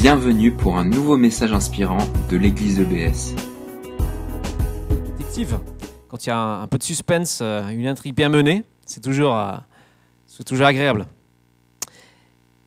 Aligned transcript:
Bienvenue 0.00 0.50
pour 0.50 0.78
un 0.78 0.86
nouveau 0.86 1.18
message 1.18 1.52
inspirant 1.52 1.98
de 2.30 2.38
l'église 2.38 2.80
EBS. 2.80 3.34
Détective, 5.18 5.60
quand 6.08 6.24
il 6.24 6.30
y 6.30 6.32
a 6.32 6.38
un, 6.38 6.66
peu 6.68 6.78
de 6.78 6.82
suspense, 6.82 7.40
euh, 7.42 7.68
une 7.68 7.86
intrigue 7.86 8.14
bien 8.14 8.30
menée, 8.30 8.64
c'est 8.86 9.02
toujours, 9.02 9.36
euh, 9.36 9.52
c'est 10.26 10.44
toujours 10.44 10.64
agréable. 10.64 11.04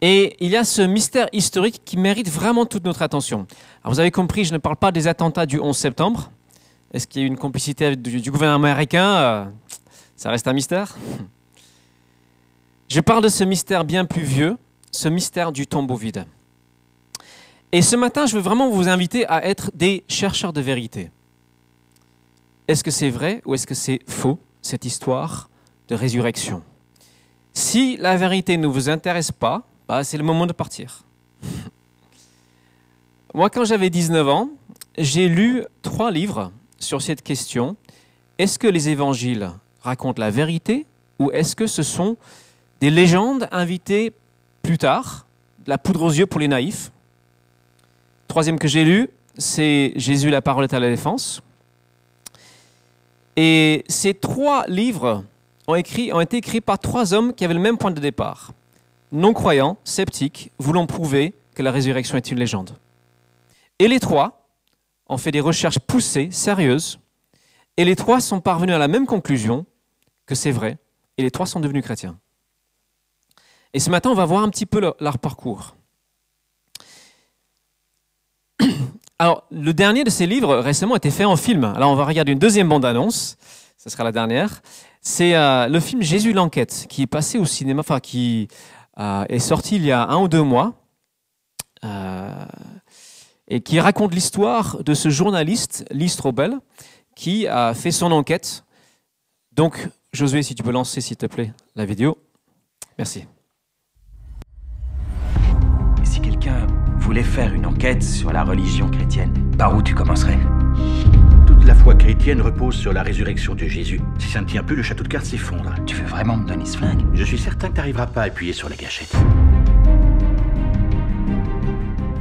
Et 0.01 0.35
il 0.41 0.51
y 0.51 0.55
a 0.55 0.63
ce 0.63 0.83
mystère 0.83 1.27
historique 1.33 1.81
qui 1.83 1.97
mérite 1.97 2.29
vraiment 2.29 2.67
toute 2.67 2.85
notre 2.85 3.01
attention. 3.01 3.47
Alors 3.83 3.95
vous 3.95 3.99
avez 3.99 4.11
compris, 4.11 4.45
je 4.45 4.53
ne 4.53 4.59
parle 4.59 4.75
pas 4.75 4.91
des 4.91 5.07
attentats 5.07 5.47
du 5.47 5.59
11 5.59 5.75
septembre. 5.75 6.29
Est-ce 6.93 7.07
qu'il 7.07 7.23
y 7.23 7.23
a 7.23 7.25
eu 7.25 7.29
une 7.31 7.39
complicité 7.39 7.95
du, 7.95 8.21
du 8.21 8.29
gouvernement 8.29 8.67
américain 8.67 9.15
Euh, 9.15 9.45
Ça 10.17 10.29
reste 10.29 10.47
un 10.47 10.53
mystère. 10.53 10.95
Je 12.89 12.99
parle 12.99 13.23
de 13.23 13.29
ce 13.29 13.43
mystère 13.43 13.85
bien 13.85 14.05
plus 14.05 14.21
vieux, 14.21 14.55
ce 14.91 15.09
mystère 15.09 15.51
du 15.51 15.65
tombeau 15.65 15.95
vide. 15.95 16.25
Et 17.73 17.81
ce 17.81 17.95
matin, 17.95 18.27
je 18.27 18.35
veux 18.35 18.41
vraiment 18.41 18.69
vous 18.69 18.87
inviter 18.87 19.25
à 19.25 19.43
être 19.47 19.71
des 19.73 20.03
chercheurs 20.07 20.53
de 20.53 20.61
vérité. 20.61 21.09
Est-ce 22.67 22.83
que 22.83 22.91
c'est 22.91 23.09
vrai 23.09 23.41
ou 23.45 23.55
est-ce 23.55 23.65
que 23.65 23.73
c'est 23.73 23.99
faux, 24.07 24.37
cette 24.61 24.85
histoire 24.85 25.49
de 25.87 25.95
résurrection? 25.95 26.61
Si 27.51 27.97
la 27.97 28.15
vérité 28.15 28.57
ne 28.57 28.67
vous 28.67 28.89
intéresse 28.89 29.31
pas, 29.31 29.63
bah, 29.87 30.03
c'est 30.03 30.19
le 30.19 30.23
moment 30.23 30.45
de 30.45 30.53
partir. 30.53 31.03
Moi, 33.33 33.49
quand 33.49 33.65
j'avais 33.65 33.89
19 33.89 34.29
ans, 34.29 34.49
j'ai 34.99 35.27
lu 35.27 35.63
trois 35.81 36.11
livres 36.11 36.51
sur 36.77 37.01
cette 37.01 37.23
question. 37.23 37.75
Est-ce 38.37 38.59
que 38.59 38.67
les 38.67 38.89
évangiles 38.89 39.49
racontent 39.81 40.21
la 40.21 40.29
vérité 40.29 40.85
ou 41.17 41.31
est-ce 41.31 41.55
que 41.55 41.65
ce 41.65 41.81
sont 41.81 42.17
des 42.81 42.91
légendes 42.91 43.47
invitées 43.51 44.13
plus 44.61 44.77
tard, 44.77 45.25
la 45.65 45.79
poudre 45.79 46.03
aux 46.03 46.11
yeux 46.11 46.27
pour 46.27 46.39
les 46.39 46.47
naïfs? 46.47 46.91
Troisième 48.33 48.57
que 48.57 48.67
j'ai 48.67 48.83
lu, 48.83 49.11
c'est 49.37 49.93
Jésus, 49.95 50.31
la 50.31 50.41
parole 50.41 50.63
est 50.63 50.73
à 50.73 50.79
la 50.79 50.89
défense. 50.89 51.43
Et 53.35 53.85
ces 53.87 54.15
trois 54.15 54.65
livres 54.65 55.23
ont, 55.67 55.75
écrit, 55.75 56.11
ont 56.11 56.19
été 56.19 56.37
écrits 56.37 56.59
par 56.59 56.79
trois 56.79 57.13
hommes 57.13 57.35
qui 57.35 57.45
avaient 57.45 57.53
le 57.53 57.59
même 57.59 57.77
point 57.77 57.91
de 57.91 57.99
départ. 57.99 58.53
Non-croyants, 59.11 59.77
sceptiques, 59.83 60.51
voulant 60.57 60.87
prouver 60.87 61.35
que 61.53 61.61
la 61.61 61.69
résurrection 61.69 62.17
est 62.17 62.31
une 62.31 62.39
légende. 62.39 62.75
Et 63.77 63.87
les 63.87 63.99
trois 63.99 64.47
ont 65.09 65.17
fait 65.17 65.29
des 65.29 65.39
recherches 65.39 65.77
poussées, 65.77 66.29
sérieuses, 66.31 66.97
et 67.77 67.85
les 67.85 67.95
trois 67.95 68.19
sont 68.19 68.41
parvenus 68.41 68.73
à 68.73 68.79
la 68.79 68.87
même 68.87 69.05
conclusion 69.05 69.67
que 70.25 70.33
c'est 70.33 70.49
vrai, 70.49 70.79
et 71.19 71.21
les 71.21 71.29
trois 71.29 71.45
sont 71.45 71.59
devenus 71.59 71.83
chrétiens. 71.83 72.17
Et 73.75 73.79
ce 73.79 73.91
matin, 73.91 74.09
on 74.09 74.15
va 74.15 74.25
voir 74.25 74.41
un 74.41 74.49
petit 74.49 74.65
peu 74.65 74.79
leur, 74.79 74.95
leur 74.99 75.19
parcours. 75.19 75.75
Alors, 79.19 79.45
le 79.51 79.73
dernier 79.73 80.03
de 80.03 80.09
ces 80.09 80.25
livres 80.25 80.57
récemment 80.57 80.95
a 80.95 80.97
été 80.97 81.11
fait 81.11 81.25
en 81.25 81.35
film. 81.35 81.63
Alors, 81.63 81.91
on 81.91 81.95
va 81.95 82.05
regarder 82.05 82.31
une 82.31 82.39
deuxième 82.39 82.69
bande-annonce. 82.69 83.37
Ce 83.77 83.89
sera 83.89 84.03
la 84.03 84.11
dernière. 84.11 84.61
C'est 85.01 85.35
euh, 85.35 85.67
le 85.67 85.79
film 85.79 86.01
Jésus 86.01 86.33
l'enquête 86.33 86.87
qui 86.89 87.01
est 87.01 87.07
passé 87.07 87.37
au 87.37 87.45
cinéma, 87.45 87.81
enfin 87.81 87.99
qui 87.99 88.47
euh, 88.97 89.25
est 89.27 89.39
sorti 89.39 89.75
il 89.75 89.85
y 89.85 89.91
a 89.91 90.07
un 90.07 90.21
ou 90.21 90.27
deux 90.29 90.41
mois 90.41 90.73
euh, 91.83 92.45
et 93.49 93.61
qui 93.61 93.79
raconte 93.79 94.13
l'histoire 94.13 94.81
de 94.83 94.93
ce 94.93 95.09
journaliste, 95.09 95.85
Lee 95.91 96.07
Strobel, 96.07 96.57
qui 97.15 97.47
a 97.47 97.73
fait 97.73 97.91
son 97.91 98.11
enquête. 98.13 98.63
Donc, 99.51 99.89
Josué, 100.13 100.43
si 100.43 100.55
tu 100.55 100.63
peux 100.63 100.71
lancer, 100.71 101.01
s'il 101.01 101.17
te 101.17 101.25
plaît, 101.25 101.53
la 101.75 101.85
vidéo. 101.85 102.17
Merci. 102.97 103.25
Si 106.03 106.21
quelqu'un 106.21 106.67
voulait 107.03 107.21
faire 107.21 107.53
une 107.53 107.65
enquête 107.65 108.01
sur 108.01 108.31
la 108.31 108.45
religion 108.45 108.89
chrétienne, 108.89 109.33
par 109.57 109.75
où 109.75 109.83
tu 109.83 109.93
commencerais? 109.93 110.39
Toute 111.45 111.65
la 111.65 111.75
foi 111.75 111.95
chrétienne 111.95 112.41
repose 112.41 112.75
sur 112.75 112.93
la 112.93 113.03
résurrection 113.03 113.55
de 113.55 113.65
Jésus. 113.65 113.99
Si 114.19 114.29
ça 114.29 114.39
ne 114.39 114.45
tient 114.45 114.63
plus, 114.63 114.77
le 114.77 114.83
château 114.83 115.03
de 115.03 115.09
cartes 115.09 115.25
s'effondre. 115.25 115.73
Tu 115.85 115.97
veux 115.97 116.05
vraiment 116.05 116.37
me 116.37 116.47
donner 116.47 116.63
ce 116.63 116.77
flingue? 116.77 117.03
Je 117.13 117.25
suis 117.25 117.37
certain 117.37 117.67
que 117.67 117.73
t'arriveras 117.73 118.07
pas 118.07 118.21
à 118.21 118.25
appuyer 118.27 118.53
sur 118.53 118.69
la 118.69 118.77
gâchette. 118.77 119.13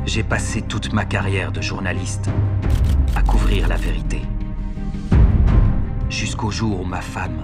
J'ai 0.05 0.25
passé 0.25 0.63
toute 0.63 0.93
ma 0.93 1.05
carrière 1.05 1.53
de 1.53 1.63
journaliste 1.63 2.29
à 3.15 3.23
couvrir 3.23 3.69
la 3.69 3.77
vérité. 3.77 4.23
Jusqu'au 6.11 6.51
jour 6.51 6.81
où 6.81 6.85
ma 6.85 7.01
femme 7.01 7.39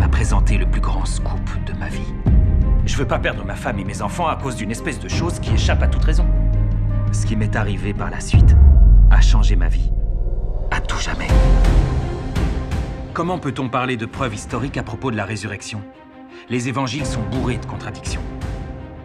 m'a 0.00 0.08
présenté 0.08 0.58
le 0.58 0.66
plus 0.66 0.80
grand 0.80 1.04
scoop 1.04 1.64
de 1.66 1.72
ma 1.78 1.88
vie. 1.88 2.12
Je 2.86 2.96
veux 2.96 3.06
pas 3.06 3.18
perdre 3.18 3.44
ma 3.44 3.56
femme 3.56 3.80
et 3.80 3.84
mes 3.84 4.00
enfants 4.00 4.28
à 4.28 4.36
cause 4.36 4.54
d'une 4.54 4.70
espèce 4.70 5.00
de 5.00 5.08
chose 5.08 5.40
qui 5.40 5.52
échappe 5.52 5.82
à 5.82 5.88
toute 5.88 6.04
raison. 6.04 6.24
Ce 7.12 7.26
qui 7.26 7.34
m'est 7.34 7.56
arrivé 7.56 7.92
par 7.92 8.10
la 8.10 8.20
suite 8.20 8.54
a 9.10 9.20
changé 9.20 9.56
ma 9.56 9.68
vie. 9.68 9.90
À 10.70 10.80
tout 10.80 10.98
jamais. 10.98 11.26
Comment 13.12 13.38
peut-on 13.38 13.68
parler 13.68 13.96
de 13.96 14.06
preuves 14.06 14.34
historiques 14.34 14.76
à 14.76 14.84
propos 14.84 15.10
de 15.10 15.16
la 15.16 15.24
résurrection? 15.24 15.82
Les 16.48 16.68
évangiles 16.68 17.06
sont 17.06 17.22
bourrés 17.22 17.58
de 17.58 17.66
contradictions. 17.66 18.20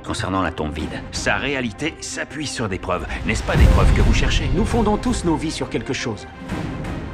Concernant 0.05 0.41
la 0.41 0.51
tombe 0.51 0.73
vide, 0.73 1.01
Sa 1.11 1.37
réalité 1.37 1.95
s'appuie 2.01 2.47
sur 2.47 2.69
des 2.69 2.79
preuves. 2.79 3.07
N'est-ce 3.25 3.43
pas 3.43 3.55
des 3.55 3.65
preuves 3.65 3.93
que 3.95 4.01
vous 4.01 4.13
cherchez? 4.13 4.49
Nous 4.55 4.65
fondons 4.65 4.97
tous 4.97 5.25
nos 5.25 5.35
vies 5.35 5.51
sur 5.51 5.69
quelque 5.69 5.93
chose. 5.93 6.27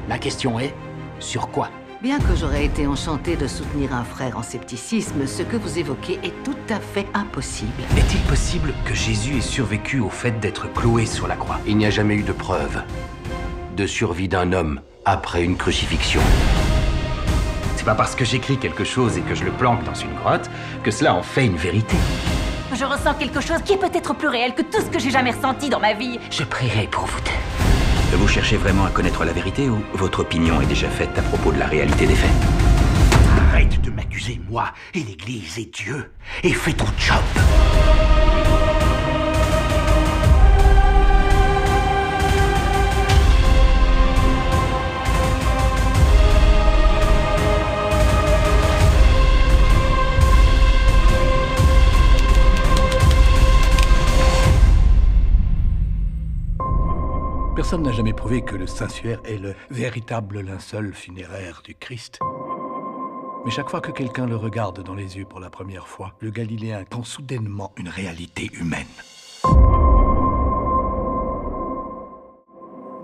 La 0.09 0.17
question 0.17 0.59
est, 0.59 0.73
sur 1.19 1.49
quoi? 1.49 1.69
Bien 2.01 2.19
que 2.19 2.35
j'aurais 2.35 2.65
été 2.65 2.85
enchantée 2.85 3.35
de 3.35 3.47
soutenir 3.47 3.91
un 3.91 4.03
frère 4.03 4.37
en 4.37 4.43
scepticisme, 4.43 5.25
ce 5.25 5.41
que 5.41 5.57
vous 5.57 5.79
évoquez 5.79 6.19
est 6.23 6.43
tout 6.43 6.55
à 6.69 6.79
fait 6.79 7.07
impossible. 7.15 7.81
Est-il 7.97 8.21
possible 8.21 8.71
que 8.85 8.93
Jésus 8.93 9.37
ait 9.37 9.41
survécu 9.41 9.99
au 9.99 10.09
fait 10.09 10.39
d'être 10.39 10.71
cloué 10.71 11.07
sur 11.07 11.27
la 11.27 11.35
croix? 11.35 11.59
Il 11.65 11.75
n'y 11.75 11.87
a 11.87 11.89
jamais 11.89 12.13
eu 12.13 12.21
de 12.21 12.33
preuve 12.33 12.83
de 13.75 13.87
survie 13.87 14.27
d'un 14.27 14.53
homme 14.53 14.81
après 15.05 15.43
une 15.43 15.57
crucifixion. 15.57 16.21
C'est 17.75 17.85
pas 17.85 17.95
parce 17.95 18.13
que 18.13 18.25
j'écris 18.25 18.57
quelque 18.57 18.83
chose 18.83 19.17
et 19.17 19.21
que 19.21 19.33
je 19.33 19.43
le 19.43 19.51
planque 19.51 19.83
dans 19.83 19.95
une 19.95 20.13
grotte 20.15 20.51
que 20.83 20.91
cela 20.91 21.15
en 21.15 21.23
fait 21.23 21.47
une 21.47 21.57
vérité. 21.57 21.95
Je 22.73 22.85
ressens 22.85 23.15
quelque 23.15 23.41
chose 23.41 23.61
qui 23.65 23.73
est 23.73 23.77
peut-être 23.77 24.13
plus 24.13 24.27
réel 24.27 24.53
que 24.53 24.61
tout 24.61 24.81
ce 24.81 24.89
que 24.89 24.99
j'ai 24.99 25.09
jamais 25.09 25.31
ressenti 25.31 25.69
dans 25.69 25.79
ma 25.79 25.93
vie. 25.93 26.19
Je 26.29 26.43
prierai 26.43 26.87
pour 26.87 27.05
vous 27.05 27.19
deux. 27.21 27.76
Vous 28.15 28.27
cherchez 28.27 28.57
vraiment 28.57 28.85
à 28.85 28.89
connaître 28.89 29.25
la 29.25 29.33
vérité 29.33 29.69
ou 29.69 29.81
votre 29.93 30.21
opinion 30.21 30.61
est 30.61 30.65
déjà 30.65 30.89
faite 30.89 31.17
à 31.17 31.21
propos 31.21 31.51
de 31.51 31.59
la 31.59 31.67
réalité 31.67 32.07
des 32.07 32.15
faits? 32.15 32.31
Arrête 33.49 33.81
de 33.81 33.91
m'accuser, 33.91 34.39
moi, 34.49 34.73
et 34.93 34.99
l'Église 34.99 35.59
et 35.59 35.65
Dieu, 35.65 36.11
et 36.43 36.53
fais 36.53 36.73
ton 36.73 36.87
job. 36.97 37.17
Personne 57.57 57.81
n'a 57.81 57.91
jamais 57.91 58.13
prouvé 58.13 58.43
que 58.43 58.55
le 58.55 58.67
Saint-Suaire 58.67 59.19
est 59.25 59.39
le 59.39 59.55
véritable 59.71 60.41
linceul 60.41 60.93
funéraire 60.93 61.63
du 61.65 61.73
Christ. 61.73 62.19
Mais 63.43 63.49
chaque 63.49 63.71
fois 63.71 63.81
que 63.81 63.89
quelqu'un 63.89 64.27
le 64.27 64.35
regarde 64.35 64.83
dans 64.83 64.93
les 64.93 65.17
yeux 65.17 65.25
pour 65.25 65.39
la 65.39 65.49
première 65.49 65.87
fois, 65.87 66.13
le 66.19 66.29
Galiléen 66.29 66.83
tend 66.83 67.03
soudainement 67.03 67.71
une 67.75 67.89
réalité 67.89 68.51
humaine. 68.53 68.85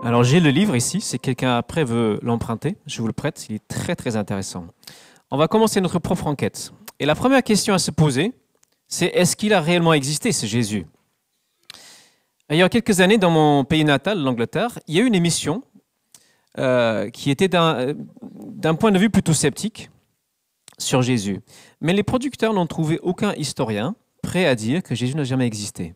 Alors 0.04 0.24
j'ai 0.24 0.40
le 0.40 0.52
livre 0.52 0.76
ici, 0.76 1.02
si 1.02 1.18
quelqu'un 1.18 1.58
après 1.58 1.84
veut 1.84 2.20
l'emprunter, 2.22 2.78
je 2.86 3.02
vous 3.02 3.08
le 3.08 3.14
prête, 3.14 3.48
il 3.50 3.56
est 3.56 3.68
très 3.68 3.96
très 3.96 4.16
intéressant. 4.18 4.68
On 5.32 5.38
va 5.38 5.48
commencer 5.48 5.82
notre 5.82 5.98
propre 5.98 6.28
enquête. 6.28 6.74
Et 7.00 7.08
la 7.08 7.16
première 7.16 7.42
question 7.42 7.74
à 7.74 7.80
se 7.80 7.90
poser, 7.90 8.34
c'est 8.88 9.08
est-ce 9.08 9.36
qu'il 9.36 9.52
a 9.56 9.62
réellement 9.62 9.94
existé 9.94 10.32
ce 10.32 10.46
Jésus? 10.46 10.86
Il 12.54 12.58
y 12.58 12.62
a 12.62 12.70
quelques 12.70 13.00
années, 13.00 13.18
dans 13.18 13.32
mon 13.32 13.64
pays 13.64 13.84
natal, 13.84 14.22
l'Angleterre, 14.22 14.78
il 14.88 14.96
y 14.96 15.00
a 15.00 15.02
eu 15.02 15.08
une 15.08 15.16
émission 15.16 15.64
euh, 16.60 17.10
qui 17.10 17.32
était 17.32 17.48
d'un 17.48 17.96
d'un 18.22 18.76
point 18.76 18.92
de 18.92 19.00
vue 19.00 19.10
plutôt 19.10 19.34
sceptique 19.34 19.90
sur 20.78 21.02
Jésus. 21.02 21.42
Mais 21.82 21.94
les 21.94 22.04
producteurs 22.04 22.54
n'ont 22.54 22.68
trouvé 22.68 23.00
aucun 23.02 23.34
historien 23.34 23.96
prêt 24.22 24.46
à 24.46 24.54
dire 24.54 24.84
que 24.84 24.94
Jésus 24.94 25.16
n'a 25.16 25.24
jamais 25.24 25.48
existé. 25.48 25.96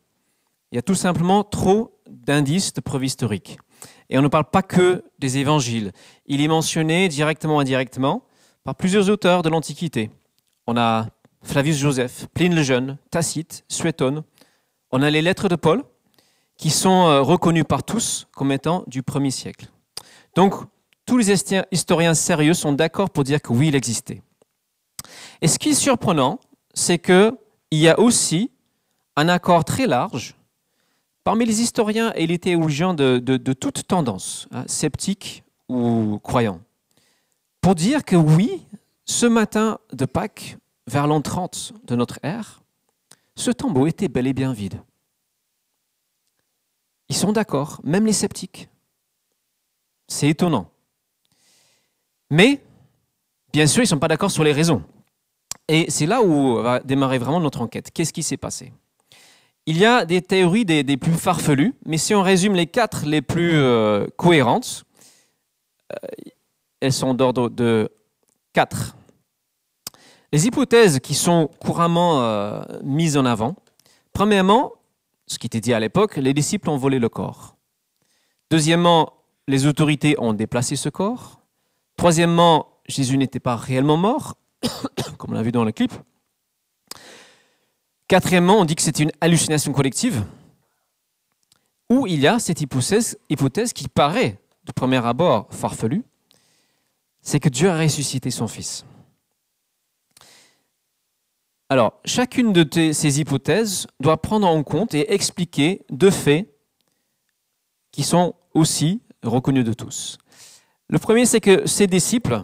Il 0.71 0.75
y 0.75 0.80
a 0.80 0.81
tout 0.81 0.95
simplement 0.95 1.44
trop 1.44 2.01
d'indices 2.09 2.74
de 2.74 2.81
preuves 2.81 3.06
historiques. 3.06 3.57
Et 4.09 4.18
on 4.18 4.21
ne 4.24 4.27
parle 4.27 4.50
pas 4.50 4.63
que 4.63 5.04
des 5.19 5.38
évangiles. 5.38 5.92
Il 6.25 6.42
est 6.42 6.48
mentionné 6.48 7.07
directement 7.07 7.57
ou 7.57 7.59
indirectement 7.59 8.24
par 8.63 8.75
plusieurs 8.75 9.09
auteurs 9.12 9.44
de 9.44 9.50
l'Antiquité. 9.50 10.09
On 10.65 10.75
a 10.75 11.07
Flavius 11.44 11.77
Joseph, 11.77 12.27
Pline 12.33 12.56
le 12.56 12.63
Jeune, 12.63 12.98
Tacite, 13.12 13.63
Suétone. 13.69 14.24
On 14.92 15.04
a 15.04 15.09
les 15.09 15.21
lettres 15.21 15.50
de 15.50 15.56
Paul, 15.56 15.83
qui 16.57 16.69
sont 16.69 17.07
euh, 17.07 17.21
reconnues 17.21 17.63
par 17.63 17.83
tous 17.83 18.27
comme 18.36 18.51
étant 18.51 18.83
du 18.88 19.04
premier 19.04 19.31
siècle. 19.31 19.68
Donc, 20.36 20.54
tous 21.06 21.18
les 21.18 21.31
historiens 21.71 22.13
sérieux 22.13 22.54
sont 22.54 22.74
d'accord 22.74 23.09
pour 23.09 23.24
dire 23.24 23.42
que 23.42 23.54
oui, 23.54 23.69
il 23.69 23.75
existait. 23.75 24.21
Et 25.42 25.48
ce 25.48 25.57
qui 25.57 25.69
est 25.69 25.74
surprenant, 25.74 26.39
c'est 26.74 27.00
qu'il 27.00 27.31
y 27.71 27.88
a 27.88 28.00
aussi 28.00 28.51
un 29.15 29.30
accord 29.30 29.63
très 29.63 29.88
large 29.88 30.36
parmi 31.24 31.45
les 31.45 31.62
historiens 31.62 32.13
et 32.15 32.27
les 32.27 32.39
théologiens 32.39 32.94
de, 32.94 33.19
de, 33.19 33.38
de 33.38 33.54
toute 33.54 33.88
tendance, 33.88 34.48
hein, 34.51 34.63
sceptiques 34.68 35.44
ou 35.69 36.19
croyants, 36.24 36.62
pour 37.62 37.75
dire 37.75 38.06
que 38.06 38.15
oui, 38.15 38.65
ce 39.06 39.25
matin 39.25 39.80
de 39.92 40.06
Pâques, 40.06 40.57
vers 40.88 41.06
l'an 41.07 41.21
30 41.21 41.74
de 41.86 41.95
notre 41.95 42.19
ère, 42.24 42.62
ce 43.36 43.51
tombeau 43.51 43.88
était 43.88 44.07
bel 44.07 44.25
et 44.27 44.33
bien 44.33 44.54
vide. 44.54 44.80
Ils 47.09 47.15
sont 47.15 47.31
d'accord, 47.31 47.80
même 47.83 48.06
les 48.06 48.13
sceptiques. 48.13 48.69
C'est 50.07 50.30
étonnant. 50.30 50.69
Mais, 52.30 52.62
bien 53.54 53.68
sûr, 53.68 53.81
ils 53.81 53.86
ne 53.86 53.89
sont 53.89 54.00
pas 54.00 54.07
d'accord 54.07 54.31
sur 54.31 54.44
les 54.44 54.51
raisons. 54.51 54.83
Et 55.68 55.89
c'est 55.89 56.06
là 56.06 56.21
où 56.21 56.62
va 56.62 56.80
démarrer 56.80 57.18
vraiment 57.18 57.39
notre 57.39 57.62
enquête. 57.62 57.92
Qu'est-ce 57.94 58.13
qui 58.13 58.24
s'est 58.24 58.38
passé? 58.38 58.74
Il 59.65 59.77
y 59.77 59.86
a 59.86 60.06
des 60.06 60.21
théories 60.21 60.63
des, 60.63 60.98
plus 60.98 61.12
farfelues, 61.12 61.74
mais 61.86 61.98
si 61.98 62.15
on 62.15 62.21
résume 62.21 62.56
les 62.56 62.68
quatre 62.68 63.06
les 63.06 63.21
plus 63.21 63.51
euh, 63.54 64.07
cohérentes, 64.15 64.86
euh, 65.92 66.07
elles 66.80 66.94
sont 66.94 67.13
d'ordre 67.13 67.50
de 67.50 67.89
quatre. 68.54 68.95
Les 70.31 70.48
hypothèses 70.48 71.00
qui 71.00 71.15
sont 71.15 71.50
couramment 71.59 72.21
euh, 72.21 72.62
mises 72.81 73.18
en 73.18 73.25
avant, 73.25 73.57
premièrement, 74.13 74.74
ce 75.27 75.38
qui 75.38 75.47
était 75.47 75.62
dit 75.62 75.74
à 75.74 75.79
l'époque, 75.79 76.15
les 76.15 76.33
disciples 76.33 76.69
ont 76.69 76.77
volé 76.77 77.00
le 77.00 77.09
corps. 77.09 77.57
Deuxièmement, 78.50 79.13
les 79.47 79.65
autorités 79.65 80.15
ont 80.19 80.33
déplacé 80.33 80.75
ce 80.75 80.89
corps. 80.89 81.41
Troisièmement, 81.97 82.68
Jésus 82.88 83.18
n'était 83.18 83.39
pas 83.39 83.56
réellement 83.56 83.97
mort, 83.97 84.38
comme 85.18 85.31
on 85.31 85.33
l'a 85.33 85.44
vu 85.44 85.51
dans 85.51 85.65
le 85.65 85.71
clip. 85.71 85.91
Quatrièmement, 88.07 88.59
on 88.59 88.65
dit 88.65 88.75
que 88.75 88.81
c'est 88.81 89.00
une 89.00 89.12
hallucination 89.19 89.74
collective, 89.74 90.24
où 91.89 92.07
il 92.07 92.19
y 92.19 92.27
a 92.27 92.39
cette 92.39 92.62
hypothèse, 92.62 93.18
hypothèse 93.30 93.73
qui 93.73 93.89
paraît, 93.89 94.39
de 94.63 94.71
premier 94.71 95.06
abord, 95.06 95.47
farfelue, 95.51 96.03
c'est 97.21 97.39
que 97.39 97.50
Dieu 97.50 97.69
a 97.69 97.77
ressuscité 97.77 98.31
son 98.31 98.47
Fils. 98.47 98.85
Alors, 101.69 101.99
chacune 102.05 102.53
de 102.53 102.93
ces 102.93 103.19
hypothèses 103.19 103.87
doit 103.99 104.21
prendre 104.21 104.47
en 104.47 104.63
compte 104.63 104.93
et 104.93 105.13
expliquer 105.13 105.85
deux 105.89 106.11
faits 106.11 106.47
qui 107.91 108.03
sont 108.03 108.35
aussi 108.53 109.01
reconnus 109.21 109.65
de 109.65 109.73
tous. 109.73 110.17
Le 110.87 110.97
premier, 110.97 111.25
c'est 111.25 111.41
que 111.41 111.67
ces 111.67 111.87
disciples 111.87 112.43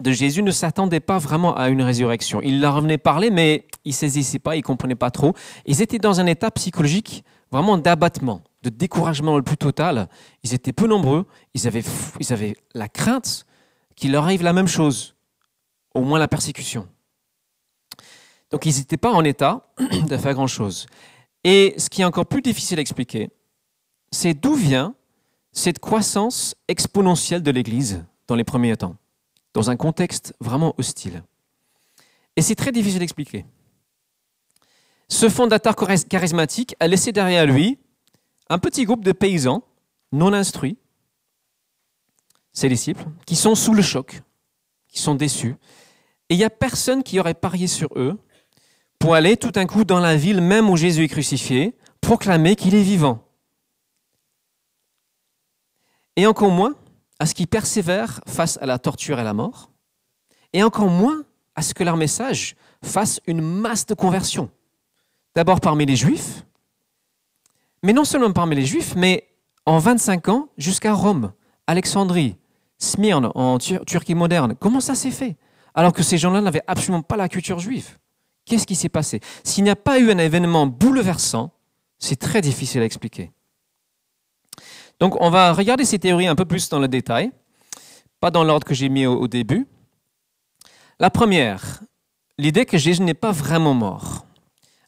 de 0.00 0.12
Jésus 0.12 0.42
ne 0.42 0.50
s'attendaient 0.50 1.00
pas 1.00 1.16
vraiment 1.16 1.56
à 1.56 1.70
une 1.70 1.80
résurrection. 1.80 2.42
Ils 2.42 2.60
leur 2.60 2.74
revenaient 2.74 2.98
parler, 2.98 3.30
mais 3.30 3.66
ils 3.84 3.90
ne 3.90 3.94
saisissaient 3.94 4.38
pas, 4.38 4.56
ils 4.56 4.60
ne 4.60 4.62
comprenaient 4.64 4.94
pas 4.94 5.10
trop. 5.10 5.32
Ils 5.64 5.80
étaient 5.80 5.98
dans 5.98 6.20
un 6.20 6.26
état 6.26 6.50
psychologique 6.50 7.24
vraiment 7.50 7.78
d'abattement, 7.78 8.42
de 8.62 8.68
découragement 8.68 9.36
le 9.36 9.42
plus 9.42 9.56
total. 9.56 10.08
Ils 10.42 10.52
étaient 10.52 10.74
peu 10.74 10.86
nombreux, 10.86 11.26
ils 11.54 11.66
avaient, 11.66 11.82
ils 12.20 12.32
avaient 12.32 12.56
la 12.74 12.88
crainte 12.88 13.46
qu'il 13.96 14.12
leur 14.12 14.24
arrive 14.24 14.42
la 14.42 14.52
même 14.52 14.68
chose, 14.68 15.16
au 15.94 16.02
moins 16.02 16.18
la 16.18 16.28
persécution. 16.28 16.86
Donc 18.50 18.66
ils 18.66 18.76
n'étaient 18.76 18.96
pas 18.96 19.12
en 19.12 19.24
état 19.24 19.72
de 20.08 20.16
faire 20.16 20.34
grand-chose. 20.34 20.86
Et 21.44 21.74
ce 21.78 21.88
qui 21.88 22.02
est 22.02 22.04
encore 22.04 22.26
plus 22.26 22.42
difficile 22.42 22.78
à 22.78 22.82
expliquer, 22.82 23.30
c'est 24.10 24.34
d'où 24.34 24.54
vient 24.54 24.94
cette 25.52 25.78
croissance 25.78 26.54
exponentielle 26.68 27.42
de 27.42 27.50
l'Église 27.50 28.04
dans 28.26 28.34
les 28.36 28.44
premiers 28.44 28.76
temps, 28.76 28.96
dans 29.54 29.70
un 29.70 29.76
contexte 29.76 30.34
vraiment 30.40 30.74
hostile. 30.78 31.22
Et 32.36 32.42
c'est 32.42 32.54
très 32.54 32.72
difficile 32.72 33.00
à 33.00 33.04
expliquer. 33.04 33.44
Ce 35.08 35.28
fondateur 35.28 35.74
charismatique 35.74 36.76
a 36.80 36.86
laissé 36.86 37.12
derrière 37.12 37.46
lui 37.46 37.78
un 38.50 38.58
petit 38.58 38.84
groupe 38.84 39.04
de 39.04 39.12
paysans 39.12 39.64
non 40.12 40.32
instruits, 40.32 40.78
ses 42.52 42.68
disciples, 42.68 43.04
qui 43.26 43.36
sont 43.36 43.54
sous 43.54 43.74
le 43.74 43.82
choc, 43.82 44.22
qui 44.88 45.00
sont 45.00 45.14
déçus. 45.14 45.56
Et 46.28 46.34
il 46.34 46.38
n'y 46.38 46.44
a 46.44 46.50
personne 46.50 47.02
qui 47.02 47.18
aurait 47.20 47.34
parié 47.34 47.66
sur 47.66 47.88
eux 47.96 48.18
pour 48.98 49.14
aller 49.14 49.36
tout 49.36 49.50
d'un 49.50 49.66
coup 49.66 49.84
dans 49.84 50.00
la 50.00 50.16
ville 50.16 50.40
même 50.40 50.68
où 50.68 50.76
Jésus 50.76 51.04
est 51.04 51.08
crucifié, 51.08 51.76
proclamer 52.00 52.56
qu'il 52.56 52.74
est 52.74 52.82
vivant. 52.82 53.24
Et 56.16 56.26
encore 56.26 56.50
moins 56.50 56.74
à 57.18 57.26
ce 57.26 57.34
qu'ils 57.34 57.46
persévèrent 57.46 58.20
face 58.26 58.58
à 58.60 58.66
la 58.66 58.78
torture 58.78 59.18
et 59.18 59.22
à 59.22 59.24
la 59.24 59.34
mort, 59.34 59.70
et 60.52 60.62
encore 60.62 60.88
moins 60.88 61.22
à 61.54 61.62
ce 61.62 61.74
que 61.74 61.84
leur 61.84 61.96
message 61.96 62.56
fasse 62.82 63.20
une 63.26 63.40
masse 63.40 63.86
de 63.86 63.94
conversion. 63.94 64.50
D'abord 65.34 65.60
parmi 65.60 65.86
les 65.86 65.96
Juifs, 65.96 66.44
mais 67.82 67.92
non 67.92 68.04
seulement 68.04 68.32
parmi 68.32 68.56
les 68.56 68.64
Juifs, 68.64 68.94
mais 68.96 69.28
en 69.66 69.78
25 69.78 70.28
ans 70.28 70.48
jusqu'à 70.56 70.92
Rome, 70.92 71.32
Alexandrie, 71.66 72.36
Smyrne, 72.78 73.30
en 73.34 73.58
Turquie 73.58 74.14
moderne. 74.14 74.54
Comment 74.58 74.80
ça 74.80 74.94
s'est 74.94 75.10
fait 75.10 75.36
Alors 75.74 75.92
que 75.92 76.02
ces 76.02 76.18
gens-là 76.18 76.40
n'avaient 76.40 76.62
absolument 76.66 77.02
pas 77.02 77.16
la 77.16 77.28
culture 77.28 77.58
juive? 77.58 77.98
Qu'est-ce 78.48 78.66
qui 78.66 78.76
s'est 78.76 78.88
passé? 78.88 79.20
S'il 79.44 79.64
n'y 79.64 79.70
a 79.70 79.76
pas 79.76 79.98
eu 79.98 80.10
un 80.10 80.16
événement 80.16 80.66
bouleversant, 80.66 81.52
c'est 81.98 82.18
très 82.18 82.40
difficile 82.40 82.80
à 82.80 82.84
expliquer. 82.86 83.30
Donc 85.00 85.20
on 85.20 85.28
va 85.28 85.52
regarder 85.52 85.84
ces 85.84 85.98
théories 85.98 86.26
un 86.26 86.34
peu 86.34 86.46
plus 86.46 86.68
dans 86.70 86.78
le 86.78 86.88
détail, 86.88 87.30
pas 88.20 88.30
dans 88.30 88.44
l'ordre 88.44 88.66
que 88.66 88.74
j'ai 88.74 88.88
mis 88.88 89.06
au, 89.06 89.28
début. 89.28 89.66
La 90.98 91.10
première, 91.10 91.82
l'idée 92.38 92.64
que 92.64 92.78
Jésus 92.78 93.02
n'est 93.02 93.14
pas 93.14 93.32
vraiment 93.32 93.74
mort. 93.74 94.24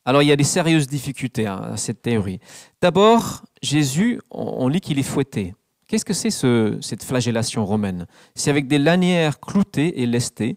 Alors 0.06 0.22
il 0.22 0.28
y 0.28 0.32
a 0.32 0.36
des 0.36 0.42
sérieuses 0.42 0.86
difficultés 0.86 1.46
à 1.46 1.76
cette 1.76 2.00
théorie. 2.00 2.40
D'abord, 2.80 3.42
Jésus, 3.62 4.20
on 4.30 4.68
lit 4.68 4.80
qu'il 4.80 4.98
est 4.98 5.04
fouetté. 5.04 5.54
Qu'est-ce 5.86 6.06
que 6.06 6.14
c'est 6.14 6.30
ce, 6.30 6.78
cette 6.80 7.04
flagellation 7.04 7.66
romaine? 7.66 8.06
C'est 8.34 8.50
avec 8.50 8.68
des 8.68 8.78
lanières 8.78 9.38
cloutées 9.38 10.00
et 10.00 10.06
lestées 10.06 10.56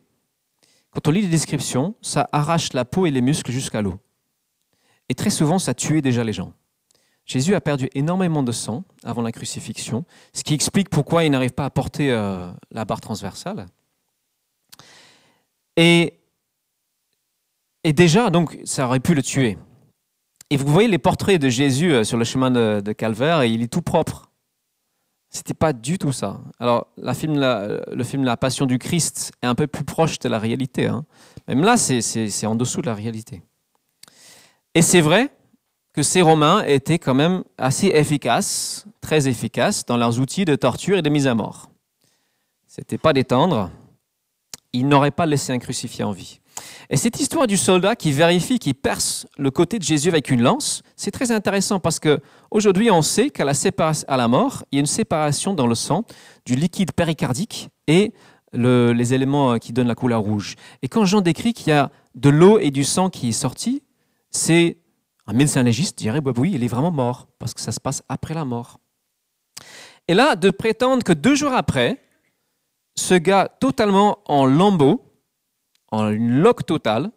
quand 0.93 1.07
on 1.07 1.11
lit 1.11 1.21
les 1.21 1.27
descriptions, 1.27 1.95
ça 2.01 2.29
arrache 2.31 2.73
la 2.73 2.85
peau 2.85 3.07
et 3.07 3.11
les 3.11 3.21
muscles 3.21 3.51
jusqu'à 3.51 3.81
l'eau. 3.81 3.99
Et 5.09 5.15
très 5.15 5.31
souvent, 5.31 5.57
ça 5.57 5.73
tuait 5.73 6.01
déjà 6.01 6.23
les 6.23 6.33
gens. 6.33 6.53
Jésus 7.25 7.55
a 7.55 7.61
perdu 7.61 7.89
énormément 7.95 8.43
de 8.43 8.51
sang 8.51 8.83
avant 9.03 9.21
la 9.21 9.31
crucifixion, 9.31 10.05
ce 10.33 10.43
qui 10.43 10.53
explique 10.53 10.89
pourquoi 10.89 11.23
il 11.23 11.31
n'arrive 11.31 11.53
pas 11.53 11.65
à 11.65 11.69
porter 11.69 12.11
euh, 12.11 12.51
la 12.69 12.85
barre 12.85 13.01
transversale. 13.01 13.65
Et, 15.77 16.19
et, 17.83 17.93
déjà, 17.93 18.29
donc, 18.29 18.59
ça 18.63 18.85
aurait 18.85 18.99
pu 18.99 19.15
le 19.15 19.23
tuer. 19.23 19.57
Et 20.49 20.57
vous 20.57 20.67
voyez 20.67 20.89
les 20.89 20.99
portraits 20.99 21.41
de 21.41 21.49
Jésus 21.49 21.91
euh, 21.91 22.03
sur 22.03 22.17
le 22.17 22.25
chemin 22.25 22.51
de, 22.51 22.81
de 22.83 22.91
Calvaire, 22.91 23.41
et 23.41 23.49
il 23.49 23.63
est 23.63 23.71
tout 23.71 23.81
propre. 23.81 24.29
C'était 25.35 25.55
pas 25.55 25.73
du 25.73 25.97
tout 25.97 26.11
ça. 26.11 26.39
Alors, 26.59 26.87
le 26.95 27.13
film 27.13 28.23
La 28.23 28.37
Passion 28.37 28.67
du 28.67 28.77
Christ 28.77 29.31
est 29.41 29.47
un 29.47 29.55
peu 29.55 29.65
plus 29.65 29.83
proche 29.83 30.19
de 30.19 30.29
la 30.29 30.37
réalité. 30.37 30.85
Hein. 30.85 31.05
Même 31.47 31.63
là, 31.63 31.75
c'est 31.75 32.45
en 32.45 32.53
dessous 32.53 32.81
de 32.81 32.85
la 32.85 32.93
réalité. 32.93 33.41
Et 34.75 34.83
c'est 34.83 35.01
vrai 35.01 35.31
que 35.91 36.03
ces 36.03 36.21
Romains 36.21 36.63
étaient 36.65 36.99
quand 36.99 37.15
même 37.15 37.43
assez 37.57 37.87
efficaces, 37.87 38.85
très 39.01 39.27
efficaces 39.27 39.85
dans 39.85 39.97
leurs 39.97 40.19
outils 40.19 40.45
de 40.45 40.55
torture 40.55 40.99
et 40.99 41.01
de 41.01 41.09
mise 41.09 41.25
à 41.25 41.33
mort. 41.33 41.71
C'était 42.67 42.99
pas 42.99 43.13
détendre. 43.13 43.71
Ils 44.71 44.87
n'auraient 44.87 45.11
pas 45.11 45.25
laissé 45.25 45.51
un 45.51 45.59
crucifié 45.59 46.03
en 46.03 46.11
vie. 46.11 46.41
Et 46.89 46.97
cette 46.97 47.19
histoire 47.19 47.47
du 47.47 47.57
soldat 47.57 47.95
qui 47.95 48.11
vérifie, 48.11 48.59
qui 48.59 48.73
perce 48.73 49.25
le 49.37 49.51
côté 49.51 49.79
de 49.79 49.83
Jésus 49.83 50.09
avec 50.09 50.29
une 50.29 50.41
lance, 50.41 50.83
c'est 50.95 51.11
très 51.11 51.31
intéressant 51.31 51.79
parce 51.79 51.99
que 51.99 52.19
aujourd'hui 52.51 52.91
on 52.91 53.01
sait 53.01 53.29
qu'à 53.29 53.45
la, 53.45 53.53
à 54.07 54.17
la 54.17 54.27
mort, 54.27 54.63
il 54.71 54.75
y 54.75 54.79
a 54.79 54.81
une 54.81 54.85
séparation 54.85 55.53
dans 55.53 55.67
le 55.67 55.75
sang 55.75 56.03
du 56.45 56.55
liquide 56.55 56.91
péricardique 56.91 57.69
et 57.87 58.13
les 58.53 59.13
éléments 59.13 59.53
euh, 59.53 59.57
qui 59.57 59.73
donnent 59.73 59.87
la 59.87 59.95
couleur 59.95 60.21
rouge. 60.21 60.55
Et 60.81 60.87
quand 60.87 61.05
Jean 61.05 61.21
décrit 61.21 61.53
qu'il 61.53 61.69
y 61.69 61.75
a 61.75 61.89
de 62.15 62.29
l'eau 62.29 62.59
et 62.59 62.69
du 62.69 62.83
sang 62.83 63.09
qui 63.09 63.29
est 63.29 63.31
sorti, 63.31 63.81
c'est 64.29 64.77
un 65.25 65.33
médecin 65.33 65.63
légiste 65.63 65.97
dirait 65.97 66.21
bah 66.21 66.33
oui, 66.37 66.51
il 66.53 66.63
est 66.63 66.67
vraiment 66.67 66.91
mort 66.91 67.27
parce 67.39 67.53
que 67.53 67.61
ça 67.61 67.71
se 67.71 67.79
passe 67.79 68.03
après 68.09 68.33
la 68.33 68.45
mort. 68.45 68.79
Et 70.07 70.13
là, 70.13 70.35
de 70.35 70.49
prétendre 70.49 71.03
que 71.03 71.13
deux 71.13 71.35
jours 71.35 71.53
après, 71.53 72.01
ce 72.95 73.15
gars 73.15 73.49
totalement 73.59 74.19
en 74.25 74.45
lambeaux, 74.45 75.12
en 75.93 76.09
une 76.09 76.39
loque 76.39 76.65
totale, 76.65 77.11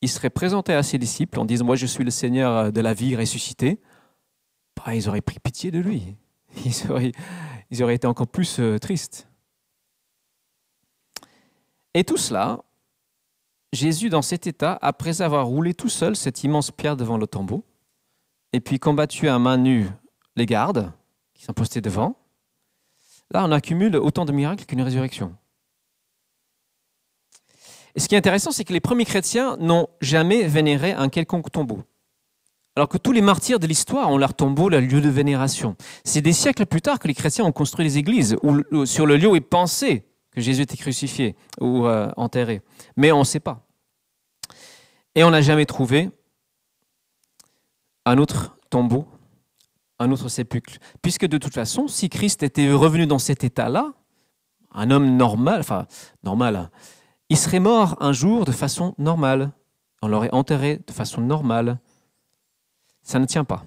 il 0.00 0.08
serait 0.08 0.30
présenté 0.30 0.72
à 0.74 0.84
ses 0.84 0.96
disciples 0.96 1.40
en 1.40 1.44
disant 1.44 1.64
Moi, 1.64 1.74
je 1.74 1.86
suis 1.86 2.04
le 2.04 2.10
Seigneur 2.12 2.72
de 2.72 2.80
la 2.80 2.94
vie 2.94 3.16
ressuscité. 3.16 3.80
Bah, 4.76 4.94
ils 4.94 5.08
auraient 5.08 5.20
pris 5.20 5.40
pitié 5.40 5.70
de 5.72 5.80
lui. 5.80 6.16
Ils 7.70 7.82
auraient, 7.82 7.94
été 7.94 8.06
encore 8.06 8.28
plus 8.28 8.60
euh, 8.60 8.78
tristes. 8.78 9.26
Et 11.94 12.04
tout 12.04 12.18
cela, 12.18 12.62
Jésus, 13.72 14.10
dans 14.10 14.22
cet 14.22 14.46
état, 14.46 14.78
après 14.82 15.22
avoir 15.22 15.46
roulé 15.46 15.72
tout 15.72 15.88
seul 15.88 16.14
cette 16.14 16.44
immense 16.44 16.70
pierre 16.70 16.96
devant 16.96 17.16
le 17.16 17.26
tombeau, 17.26 17.64
et 18.52 18.60
puis 18.60 18.78
combattu 18.78 19.28
à 19.28 19.38
main 19.38 19.56
nue 19.56 19.88
les 20.36 20.44
gardes 20.46 20.92
qui 21.32 21.44
sont 21.44 21.54
postés 21.54 21.80
devant, 21.80 22.16
là, 23.32 23.44
on 23.44 23.50
accumule 23.50 23.96
autant 23.96 24.26
de 24.26 24.32
miracles 24.32 24.66
qu'une 24.66 24.82
résurrection. 24.82 25.34
Et 27.94 28.00
ce 28.00 28.08
qui 28.08 28.14
est 28.14 28.18
intéressant, 28.18 28.50
c'est 28.52 28.64
que 28.64 28.72
les 28.72 28.80
premiers 28.80 29.04
chrétiens 29.04 29.56
n'ont 29.58 29.88
jamais 30.00 30.46
vénéré 30.46 30.92
un 30.92 31.08
quelconque 31.08 31.50
tombeau. 31.50 31.82
alors 32.74 32.88
que 32.88 32.96
tous 32.96 33.12
les 33.12 33.20
martyrs 33.20 33.58
de 33.58 33.66
l'histoire 33.66 34.08
ont 34.08 34.16
leur 34.16 34.32
tombeau, 34.32 34.70
leur 34.70 34.80
lieu 34.80 35.02
de 35.02 35.08
vénération. 35.10 35.76
C'est 36.04 36.22
des 36.22 36.32
siècles 36.32 36.64
plus 36.64 36.80
tard 36.80 36.98
que 36.98 37.06
les 37.06 37.14
chrétiens 37.14 37.44
ont 37.44 37.52
construit 37.52 37.84
les 37.84 37.98
églises 37.98 38.36
où, 38.42 38.86
sur 38.86 39.04
le 39.04 39.18
lieu 39.18 39.28
où 39.28 39.36
ils 39.36 39.42
pensaient 39.42 40.06
que 40.30 40.40
Jésus 40.40 40.62
était 40.62 40.78
crucifié 40.78 41.36
ou 41.60 41.86
euh, 41.86 42.10
enterré. 42.16 42.62
Mais 42.96 43.12
on 43.12 43.18
ne 43.20 43.24
sait 43.24 43.40
pas. 43.40 43.66
Et 45.14 45.22
on 45.22 45.30
n'a 45.30 45.42
jamais 45.42 45.66
trouvé 45.66 46.10
un 48.06 48.16
autre 48.16 48.56
tombeau, 48.70 49.06
un 49.98 50.10
autre 50.10 50.28
sépulcre. 50.28 50.74
Puisque 51.02 51.26
de 51.26 51.36
toute 51.36 51.52
façon, 51.52 51.88
si 51.88 52.08
Christ 52.08 52.42
était 52.42 52.72
revenu 52.72 53.06
dans 53.06 53.18
cet 53.18 53.44
état-là, 53.44 53.92
un 54.72 54.90
homme 54.90 55.16
normal, 55.16 55.60
enfin 55.60 55.86
normal, 56.24 56.70
il 57.32 57.38
serait 57.38 57.60
mort 57.60 57.96
un 58.00 58.12
jour 58.12 58.44
de 58.44 58.52
façon 58.52 58.94
normale. 58.98 59.52
On 60.02 60.08
l'aurait 60.08 60.28
enterré 60.32 60.80
de 60.86 60.92
façon 60.92 61.22
normale. 61.22 61.78
Ça 63.02 63.18
ne 63.18 63.24
tient 63.24 63.44
pas. 63.44 63.64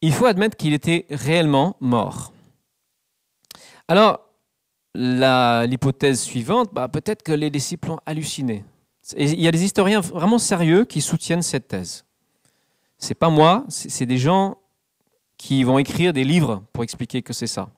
Il 0.00 0.14
faut 0.14 0.24
admettre 0.24 0.56
qu'il 0.56 0.72
était 0.72 1.04
réellement 1.10 1.76
mort. 1.80 2.32
Alors, 3.86 4.20
l'hypothèse 4.94 6.22
suivante, 6.22 6.72
bah, 6.72 6.88
peut-être 6.88 7.22
que 7.22 7.32
les 7.32 7.50
disciples 7.50 7.90
ont 7.90 8.00
halluciné. 8.06 8.64
il 9.18 9.38
y 9.38 9.46
a 9.46 9.52
des 9.52 9.64
historiens 9.64 10.00
vraiment 10.00 10.38
sérieux 10.38 10.86
qui 10.86 11.02
soutiennent 11.02 11.42
cette 11.42 11.68
thèse. 11.68 12.06
C'est 12.96 13.14
pas 13.14 13.28
moi, 13.28 13.66
c'est 13.68 14.06
des 14.06 14.16
gens 14.16 14.56
qui 15.36 15.64
vont 15.64 15.78
écrire 15.78 16.14
des 16.14 16.24
livres 16.24 16.62
pour 16.72 16.82
expliquer 16.82 17.20
que 17.20 17.34
c'est 17.34 17.46
ça. 17.46 17.68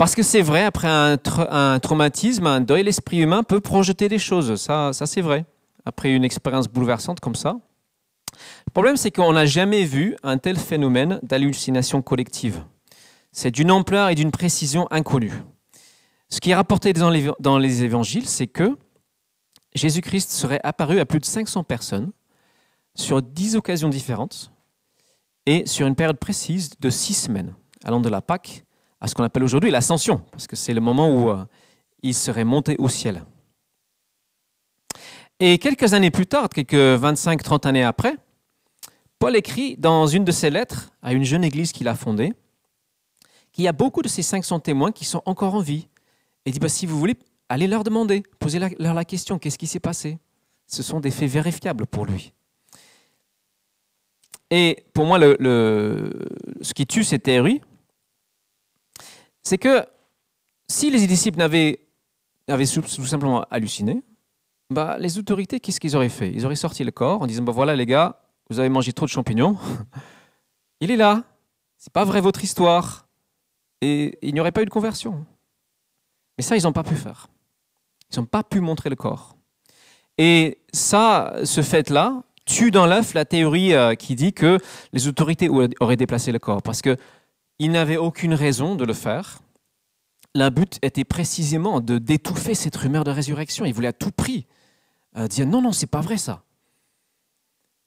Parce 0.00 0.14
que 0.14 0.22
c'est 0.22 0.40
vrai, 0.40 0.64
après 0.64 0.88
un, 0.88 1.78
traumatisme, 1.78 2.46
un 2.46 2.62
deuil, 2.62 2.84
l'esprit 2.84 3.18
humain 3.18 3.42
peut 3.42 3.60
projeter 3.60 4.08
des 4.08 4.18
choses. 4.18 4.58
Ça, 4.58 4.94
ça 4.94 5.04
c'est 5.04 5.20
vrai. 5.20 5.44
Après 5.84 6.10
une 6.10 6.24
expérience 6.24 6.68
bouleversante 6.68 7.20
comme 7.20 7.34
ça. 7.34 7.58
Le 8.66 8.72
problème, 8.72 8.96
c'est 8.96 9.10
qu'on 9.10 9.34
n'a 9.34 9.44
jamais 9.44 9.84
vu 9.84 10.16
un 10.22 10.38
tel 10.38 10.56
phénomène 10.56 11.20
d'hallucination 11.22 12.00
collective. 12.00 12.64
C'est 13.30 13.50
d'une 13.50 13.70
ampleur 13.70 14.08
et 14.08 14.14
d'une 14.14 14.30
précision 14.30 14.88
inconnue. 14.90 15.34
Ce 16.30 16.40
qui 16.40 16.52
est 16.52 16.54
rapporté 16.54 16.94
dans 16.94 17.10
les, 17.10 17.30
dans 17.38 17.58
les 17.58 17.84
évangiles, 17.84 18.26
c'est 18.26 18.46
que 18.46 18.78
Jésus-Christ 19.74 20.30
serait 20.30 20.60
apparu 20.64 20.98
à 20.98 21.04
plus 21.04 21.20
de 21.20 21.26
500 21.26 21.62
personnes 21.64 22.10
sur 22.94 23.20
10 23.20 23.56
occasions 23.56 23.90
différentes 23.90 24.50
et 25.44 25.66
sur 25.66 25.86
une 25.86 25.94
période 25.94 26.18
précise 26.18 26.70
de 26.80 26.88
6 26.88 27.12
semaines, 27.12 27.54
allant 27.84 28.00
de 28.00 28.08
la 28.08 28.22
Pâque 28.22 28.64
à 29.00 29.08
ce 29.08 29.14
qu'on 29.14 29.24
appelle 29.24 29.44
aujourd'hui 29.44 29.70
l'ascension, 29.70 30.22
parce 30.30 30.46
que 30.46 30.56
c'est 30.56 30.74
le 30.74 30.80
moment 30.80 31.10
où 31.14 31.30
euh, 31.30 31.44
il 32.02 32.14
serait 32.14 32.44
monté 32.44 32.76
au 32.78 32.88
ciel. 32.88 33.24
Et 35.38 35.58
quelques 35.58 35.94
années 35.94 36.10
plus 36.10 36.26
tard, 36.26 36.48
quelques 36.50 36.74
25-30 36.74 37.66
années 37.66 37.84
après, 37.84 38.16
Paul 39.18 39.36
écrit 39.36 39.76
dans 39.76 40.06
une 40.06 40.24
de 40.24 40.32
ses 40.32 40.50
lettres 40.50 40.90
à 41.02 41.12
une 41.12 41.24
jeune 41.24 41.44
église 41.44 41.72
qu'il 41.72 41.88
a 41.88 41.94
fondée 41.94 42.34
qu'il 43.52 43.64
y 43.64 43.68
a 43.68 43.72
beaucoup 43.72 44.02
de 44.02 44.08
ces 44.08 44.22
500 44.22 44.60
témoins 44.60 44.92
qui 44.92 45.04
sont 45.04 45.22
encore 45.26 45.54
en 45.54 45.60
vie. 45.60 45.88
Et 46.46 46.52
dit, 46.52 46.58
bah, 46.58 46.68
si 46.68 46.86
vous 46.86 46.98
voulez, 46.98 47.16
allez 47.48 47.66
leur 47.66 47.84
demander, 47.84 48.22
posez-leur 48.38 48.94
la 48.94 49.04
question, 49.04 49.38
qu'est-ce 49.38 49.58
qui 49.58 49.66
s'est 49.66 49.80
passé? 49.80 50.18
Ce 50.66 50.82
sont 50.82 51.00
des 51.00 51.10
faits 51.10 51.30
vérifiables 51.30 51.86
pour 51.86 52.06
lui. 52.06 52.32
Et 54.50 54.84
pour 54.94 55.04
moi, 55.06 55.18
ce 55.20 56.74
qui 56.74 56.86
tue 56.86 57.04
cette 57.04 57.24
théorie, 57.24 57.60
c'est 59.42 59.58
que 59.58 59.84
si 60.68 60.90
les 60.90 61.06
disciples 61.06 61.38
n'avaient 61.38 61.80
tout 62.46 63.06
simplement 63.06 63.44
halluciné, 63.50 64.02
bah, 64.70 64.96
les 64.98 65.18
autorités, 65.18 65.58
qu'est-ce 65.58 65.80
qu'ils 65.80 65.96
auraient 65.96 66.08
fait? 66.08 66.30
Ils 66.32 66.46
auraient 66.46 66.54
sorti 66.54 66.84
le 66.84 66.92
corps 66.92 67.22
en 67.22 67.26
disant 67.26 67.42
bah, 67.42 67.52
voilà 67.52 67.74
les 67.74 67.86
gars, 67.86 68.20
vous 68.48 68.60
avez 68.60 68.68
mangé 68.68 68.92
trop 68.92 69.06
de 69.06 69.10
champignons, 69.10 69.58
il 70.80 70.90
est 70.90 70.96
là, 70.96 71.24
c'est 71.76 71.92
pas 71.92 72.04
vrai 72.04 72.20
votre 72.20 72.44
histoire, 72.44 73.08
et 73.80 74.18
il 74.22 74.34
n'y 74.34 74.40
aurait 74.40 74.52
pas 74.52 74.62
eu 74.62 74.66
de 74.66 74.70
conversion. 74.70 75.24
Mais 76.38 76.44
ça, 76.44 76.56
ils 76.56 76.62
n'ont 76.62 76.72
pas 76.72 76.84
pu 76.84 76.94
faire. 76.94 77.28
Ils 78.12 78.18
n'ont 78.18 78.26
pas 78.26 78.42
pu 78.42 78.60
montrer 78.60 78.90
le 78.90 78.96
corps. 78.96 79.36
Et 80.18 80.58
ça, 80.72 81.34
ce 81.44 81.62
fait-là, 81.62 82.22
tue 82.44 82.70
dans 82.70 82.86
l'œuf 82.86 83.14
la 83.14 83.24
théorie 83.24 83.74
euh, 83.74 83.94
qui 83.94 84.14
dit 84.14 84.32
que 84.32 84.58
les 84.92 85.08
autorités 85.08 85.48
auraient 85.48 85.96
déplacé 85.96 86.32
le 86.32 86.38
corps. 86.38 86.62
Parce 86.62 86.82
que 86.82 86.96
il 87.60 87.70
n'avait 87.70 87.98
aucune 87.98 88.34
raison 88.34 88.74
de 88.74 88.84
le 88.84 88.94
faire. 88.94 89.38
Le 90.34 90.48
but 90.48 90.78
était 90.82 91.04
précisément 91.04 91.80
de 91.80 91.98
d'étouffer 91.98 92.54
cette 92.54 92.74
rumeur 92.74 93.04
de 93.04 93.10
résurrection. 93.10 93.64
Il 93.66 93.74
voulait 93.74 93.88
à 93.88 93.92
tout 93.92 94.10
prix 94.10 94.46
euh, 95.16 95.28
dire 95.28 95.46
non, 95.46 95.60
non, 95.60 95.72
c'est 95.72 95.86
pas 95.86 96.00
vrai 96.00 96.16
ça. 96.16 96.42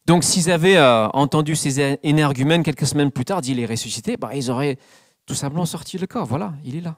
Donc 0.05 0.23
s'ils 0.23 0.51
avaient 0.51 0.77
euh, 0.77 1.07
entendu 1.09 1.55
ces 1.55 1.97
énergumènes 2.03 2.61
quelques 2.61 2.85
semaines 2.85 3.11
plus 3.11 3.25
tard 3.25 3.41
dire 3.41 3.57
il 3.57 3.63
est 3.63 3.65
ressuscité, 3.65 4.15
bah, 4.15 4.35
ils 4.35 4.51
auraient 4.51 4.77
tout 5.25 5.33
simplement 5.33 5.65
sorti 5.65 5.97
le 5.97 6.05
corps. 6.05 6.25
Voilà, 6.25 6.53
il 6.63 6.75
est 6.75 6.81
là. 6.81 6.97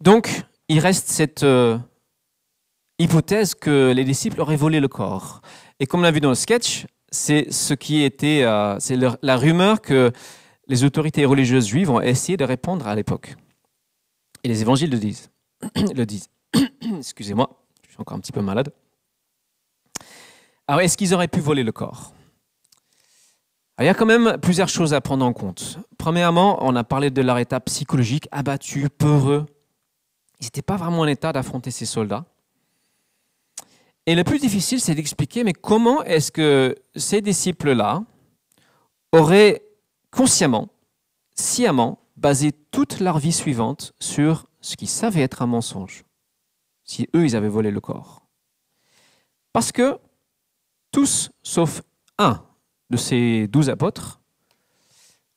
Donc 0.00 0.42
il 0.68 0.78
reste 0.78 1.08
cette 1.08 1.42
euh, 1.42 1.76
hypothèse 2.98 3.54
que 3.54 3.92
les 3.92 4.04
disciples 4.04 4.40
auraient 4.40 4.56
volé 4.56 4.80
le 4.80 4.88
corps. 4.88 5.42
Et 5.80 5.86
comme 5.86 6.00
on 6.00 6.04
l'a 6.04 6.12
vu 6.12 6.20
dans 6.20 6.30
le 6.30 6.34
sketch, 6.34 6.86
c'est 7.10 7.50
ce 7.52 7.74
qui 7.74 8.02
était, 8.02 8.42
euh, 8.44 8.78
c'est 8.78 8.96
la 8.96 9.36
rumeur 9.36 9.80
que 9.80 10.12
les 10.68 10.84
autorités 10.84 11.24
religieuses 11.24 11.66
juives 11.66 11.90
ont 11.90 12.00
essayé 12.00 12.36
de 12.36 12.44
répondre 12.44 12.86
à 12.86 12.94
l'époque. 12.94 13.34
Et 14.44 14.48
les 14.48 14.62
évangiles 14.62 14.90
le 14.90 14.98
disent. 14.98 15.30
le 15.94 16.04
disent. 16.06 16.28
Excusez-moi, 16.98 17.50
je 17.84 17.90
suis 17.90 18.00
encore 18.00 18.16
un 18.16 18.20
petit 18.20 18.32
peu 18.32 18.40
malade. 18.40 18.72
Alors, 20.68 20.80
est-ce 20.80 20.96
qu'ils 20.96 21.12
auraient 21.12 21.28
pu 21.28 21.40
voler 21.40 21.64
le 21.64 21.72
corps? 21.72 22.12
Il 23.80 23.86
y 23.86 23.88
a 23.88 23.94
quand 23.94 24.06
même 24.06 24.36
plusieurs 24.40 24.68
choses 24.68 24.94
à 24.94 25.00
prendre 25.00 25.24
en 25.24 25.32
compte. 25.32 25.78
Premièrement, 25.98 26.58
on 26.60 26.76
a 26.76 26.84
parlé 26.84 27.10
de 27.10 27.22
leur 27.22 27.38
état 27.38 27.60
psychologique, 27.60 28.28
abattu, 28.30 28.88
peureux. 28.90 29.46
Ils 30.38 30.44
n'étaient 30.44 30.62
pas 30.62 30.76
vraiment 30.76 31.00
en 31.00 31.06
état 31.06 31.32
d'affronter 31.32 31.70
ces 31.70 31.86
soldats. 31.86 32.26
Et 34.06 34.14
le 34.14 34.24
plus 34.24 34.38
difficile, 34.38 34.80
c'est 34.80 34.94
d'expliquer, 34.94 35.44
mais 35.44 35.52
comment 35.52 36.02
est-ce 36.02 36.32
que 36.32 36.74
ces 36.96 37.20
disciples-là 37.20 38.02
auraient 39.12 39.62
consciemment, 40.10 40.68
sciemment, 41.34 41.98
basé 42.16 42.52
toute 42.52 43.00
leur 43.00 43.18
vie 43.18 43.32
suivante 43.32 43.92
sur 44.00 44.46
ce 44.60 44.76
qu'ils 44.76 44.88
savaient 44.88 45.22
être 45.22 45.42
un 45.42 45.46
mensonge, 45.46 46.04
si 46.84 47.08
eux, 47.14 47.24
ils 47.24 47.36
avaient 47.36 47.48
volé 47.48 47.70
le 47.70 47.80
corps? 47.80 48.26
Parce 49.52 49.72
que 49.72 49.98
tous, 50.90 51.30
sauf 51.42 51.82
un 52.18 52.44
de 52.90 52.96
ces 52.96 53.48
douze 53.48 53.70
apôtres, 53.70 54.20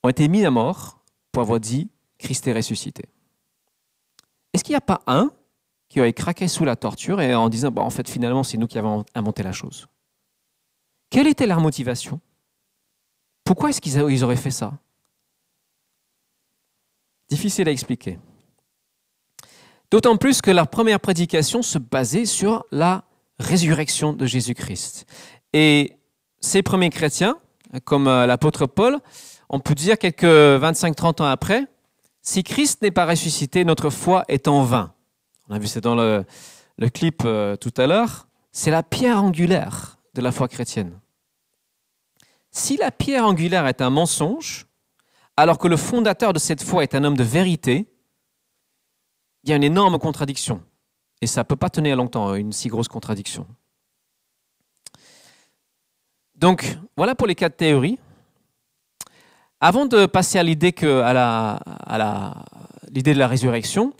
ont 0.03 0.10
été 0.10 0.27
mis 0.27 0.46
à 0.46 0.51
mort 0.51 1.03
pour 1.32 1.43
avoir 1.43 1.60
dit 1.60 1.89
Christ 2.17 2.48
est 2.48 2.53
ressuscité. 2.53 3.03
Est-ce 4.53 4.63
qu'il 4.63 4.74
n'y 4.74 4.77
a 4.77 4.82
pas 4.82 5.01
un 5.08 5.32
qui 5.94 6.00
aurait 6.00 6.14
craqué 6.14 6.48
sous 6.48 6.66
la 6.66 6.76
torture 6.76 7.22
et 7.22 7.36
en 7.36 7.50
disant 7.50 7.70
bah, 7.70 7.84
en 7.84 7.92
fait 7.92 8.10
finalement 8.10 8.42
c'est 8.42 8.58
nous 8.58 8.66
qui 8.66 8.80
avons 8.80 9.06
inventé 9.14 9.44
la 9.44 9.52
chose. 9.52 9.88
Quelle 11.12 11.28
était 11.28 11.46
leur 11.46 11.62
motivation? 11.62 12.20
Pourquoi 13.44 13.70
est-ce 13.70 13.80
qu'ils 13.80 14.24
auraient 14.24 14.36
fait 14.36 14.50
ça? 14.50 14.74
Difficile 17.30 17.70
à 17.70 17.72
expliquer. 17.72 18.18
D'autant 19.92 20.18
plus 20.18 20.42
que 20.42 20.50
leur 20.50 20.68
première 20.68 21.00
prédication 21.00 21.62
se 21.62 21.78
basait 21.78 22.26
sur 22.26 22.66
la 22.72 23.04
résurrection 23.38 24.14
de 24.14 24.26
Jésus-Christ. 24.26 25.06
Et 25.54 26.00
ces 26.40 26.64
premiers 26.64 26.90
chrétiens, 26.90 27.38
comme 27.84 28.08
euh, 28.08 28.26
l'apôtre 28.26 28.66
Paul, 28.66 28.98
on 29.48 29.60
peut 29.60 29.76
dire 29.76 30.00
quelques 30.00 30.24
25-30 30.24 31.22
ans 31.22 31.26
après, 31.26 31.68
si 32.24 32.42
Christ 32.42 32.82
n'est 32.82 32.90
pas 32.90 33.06
ressuscité, 33.06 33.64
notre 33.64 33.92
foi 33.92 34.26
est 34.28 34.48
en 34.48 34.64
vain 34.64 34.94
on 35.50 35.56
a 35.56 35.60
vu 35.60 35.68
c'est 35.68 35.82
dans 35.82 35.96
le, 35.96 36.26
clip 36.94 37.24
euh, 37.26 37.56
tout 37.56 37.74
à 37.78 37.88
l'heure, 37.88 38.28
c'est 38.52 38.72
la 38.72 38.84
pierre 38.84 39.24
angulaire 39.24 39.98
de 40.14 40.22
la 40.22 40.32
foi 40.32 40.48
chrétienne. 40.48 41.00
Si 42.52 42.78
la 42.78 42.92
pierre 42.92 43.26
angulaire 43.26 43.68
est 43.68 43.82
un 43.82 43.90
mensonge, 43.90 44.68
alors 45.36 45.58
que 45.58 45.68
le 45.68 45.78
fondateur 45.78 46.34
de 46.34 46.40
cette 46.40 46.62
foi 46.62 46.84
est 46.84 46.94
un 46.94 47.04
homme 47.04 47.18
de 47.18 47.24
vérité, 47.24 47.88
il 49.44 49.50
y 49.50 49.54
a 49.54 49.56
une 49.56 49.64
énorme 49.64 49.98
contradiction. 49.98 50.64
Et 51.22 51.28
ça 51.28 51.42
ne 51.42 51.46
peut 51.46 51.56
pas 51.56 51.70
tenir 51.70 51.96
longtemps, 51.96 52.36
une 52.36 52.52
si 52.52 52.68
grosse 52.68 52.88
contradiction. 52.88 53.48
Donc, 56.36 56.78
voilà 56.98 57.16
pour 57.16 57.28
les 57.28 57.36
quatre 57.36 57.58
théories. 57.58 57.98
Avant 59.60 59.86
de 59.86 60.06
passer 60.06 60.38
à 60.38 60.44
l'idée 60.44 60.74
de 60.74 61.60
la 63.18 63.28
résurrection, 63.28 63.94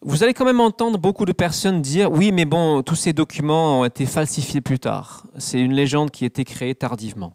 vous 0.00 0.22
allez 0.22 0.34
quand 0.34 0.44
même 0.44 0.60
entendre 0.60 0.98
beaucoup 0.98 1.24
de 1.24 1.32
personnes 1.32 1.82
dire 1.82 2.10
oui, 2.10 2.30
mais 2.32 2.44
bon, 2.44 2.82
tous 2.82 2.94
ces 2.94 3.12
documents 3.12 3.80
ont 3.80 3.84
été 3.84 4.06
falsifiés 4.06 4.60
plus 4.60 4.78
tard. 4.78 5.26
C'est 5.38 5.60
une 5.60 5.72
légende 5.72 6.10
qui 6.10 6.24
a 6.24 6.28
été 6.28 6.44
créée 6.44 6.74
tardivement. 6.74 7.34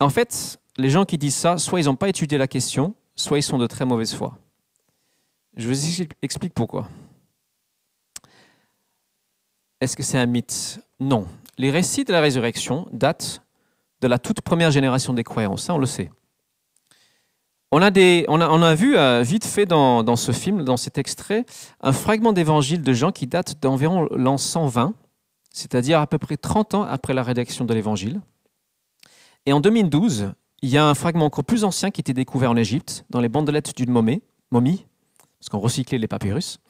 En 0.00 0.08
fait, 0.08 0.58
les 0.76 0.90
gens 0.90 1.04
qui 1.04 1.18
disent 1.18 1.36
ça, 1.36 1.58
soit 1.58 1.80
ils 1.80 1.86
n'ont 1.86 1.96
pas 1.96 2.08
étudié 2.08 2.38
la 2.38 2.48
question, 2.48 2.94
soit 3.14 3.38
ils 3.38 3.42
sont 3.42 3.58
de 3.58 3.66
très 3.66 3.84
mauvaise 3.84 4.14
foi. 4.14 4.38
Je 5.56 5.68
vous 5.68 6.02
explique 6.22 6.54
pourquoi. 6.54 6.88
Est-ce 9.80 9.96
que 9.96 10.02
c'est 10.02 10.18
un 10.18 10.26
mythe? 10.26 10.80
Non. 10.98 11.26
Les 11.58 11.70
récits 11.70 12.04
de 12.04 12.12
la 12.12 12.20
résurrection 12.20 12.88
datent 12.92 13.42
de 14.00 14.08
la 14.08 14.18
toute 14.18 14.40
première 14.40 14.70
génération 14.70 15.12
des 15.12 15.22
croyants, 15.22 15.56
ça 15.56 15.74
on 15.74 15.78
le 15.78 15.86
sait. 15.86 16.10
On 17.76 17.82
a, 17.82 18.74
vu 18.76 18.96
euh, 18.96 19.22
vite 19.22 19.44
fait 19.44 19.66
dans, 19.66 20.14
ce 20.14 20.30
film, 20.30 20.62
dans 20.62 20.76
cet 20.76 20.96
extrait, 20.96 21.44
un 21.80 21.92
fragment 21.92 22.32
d'évangile 22.32 22.82
de 22.82 22.92
Jean 22.92 23.10
qui 23.10 23.26
date 23.26 23.60
d'environ 23.60 24.06
l'an 24.12 24.38
120, 24.38 24.94
c'est-à-dire 25.50 25.98
à 25.98 26.06
peu 26.06 26.18
près 26.18 26.36
30 26.36 26.74
ans 26.74 26.82
après 26.84 27.14
la 27.14 27.24
rédaction 27.24 27.64
de 27.64 27.74
l'évangile. 27.74 28.20
Et 29.44 29.52
en 29.52 29.58
2012, 29.58 30.34
il 30.62 30.68
y 30.68 30.78
a 30.78 30.86
un 30.86 30.94
fragment 30.94 31.24
encore 31.24 31.42
plus 31.42 31.64
ancien 31.64 31.90
qui 31.90 32.00
était 32.00 32.14
découvert 32.14 32.52
en 32.52 32.56
Égypte, 32.56 33.04
dans 33.10 33.20
les 33.20 33.28
bandelettes 33.28 33.76
d'une 33.76 33.90
momie, 33.90 34.22
momie 34.52 34.86
parce 35.40 35.48
qu'on 35.48 35.58
recyclait 35.58 35.98
les 35.98 36.06
papyrus. 36.06 36.60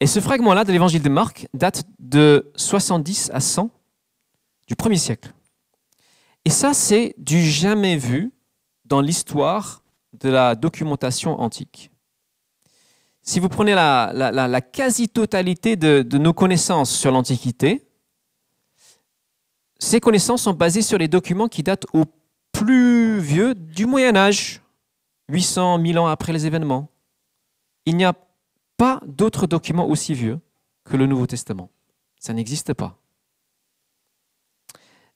Et 0.00 0.06
ce 0.06 0.20
fragment-là 0.20 0.64
de 0.64 0.72
l'évangile 0.72 1.02
de 1.02 1.08
Marc 1.08 1.48
date 1.54 1.84
de 1.98 2.52
70 2.56 3.30
à 3.32 3.40
100 3.40 3.70
du 4.68 4.76
premier 4.76 4.98
siècle. 4.98 5.32
Et 6.44 6.50
ça, 6.50 6.74
c'est 6.74 7.14
du 7.16 7.40
jamais 7.42 7.96
vu 7.96 8.32
dans 8.84 9.00
l'histoire 9.00 9.81
de 10.12 10.28
la 10.28 10.54
documentation 10.54 11.40
antique. 11.40 11.90
Si 13.22 13.38
vous 13.38 13.48
prenez 13.48 13.74
la, 13.74 14.60
quasi-totalité 14.60 15.76
de, 15.76 16.18
nos 16.18 16.32
connaissances 16.32 16.90
sur 16.90 17.12
l'Antiquité, 17.12 17.86
ces 19.78 20.00
connaissances 20.00 20.42
sont 20.42 20.52
basées 20.52 20.82
sur 20.82 20.98
les 20.98 21.08
documents 21.08 21.48
qui 21.48 21.62
datent 21.62 21.86
au 21.92 22.04
plus 22.52 23.20
vieux 23.20 23.54
du 23.54 23.86
Moyen 23.86 24.16
Âge, 24.16 24.60
800, 25.28 25.78
1000 25.78 25.98
ans 25.98 26.06
après 26.06 26.32
les 26.32 26.46
événements. 26.46 26.88
Il 27.86 27.96
n'y 27.96 28.04
a 28.04 28.14
pas 28.76 29.00
d'autres 29.06 29.46
documents 29.46 29.88
aussi 29.88 30.14
vieux 30.14 30.40
que 30.84 30.96
le 30.96 31.06
Nouveau 31.06 31.26
Testament. 31.26 31.70
Ça 32.18 32.32
n'existe 32.32 32.74
pas. 32.74 32.98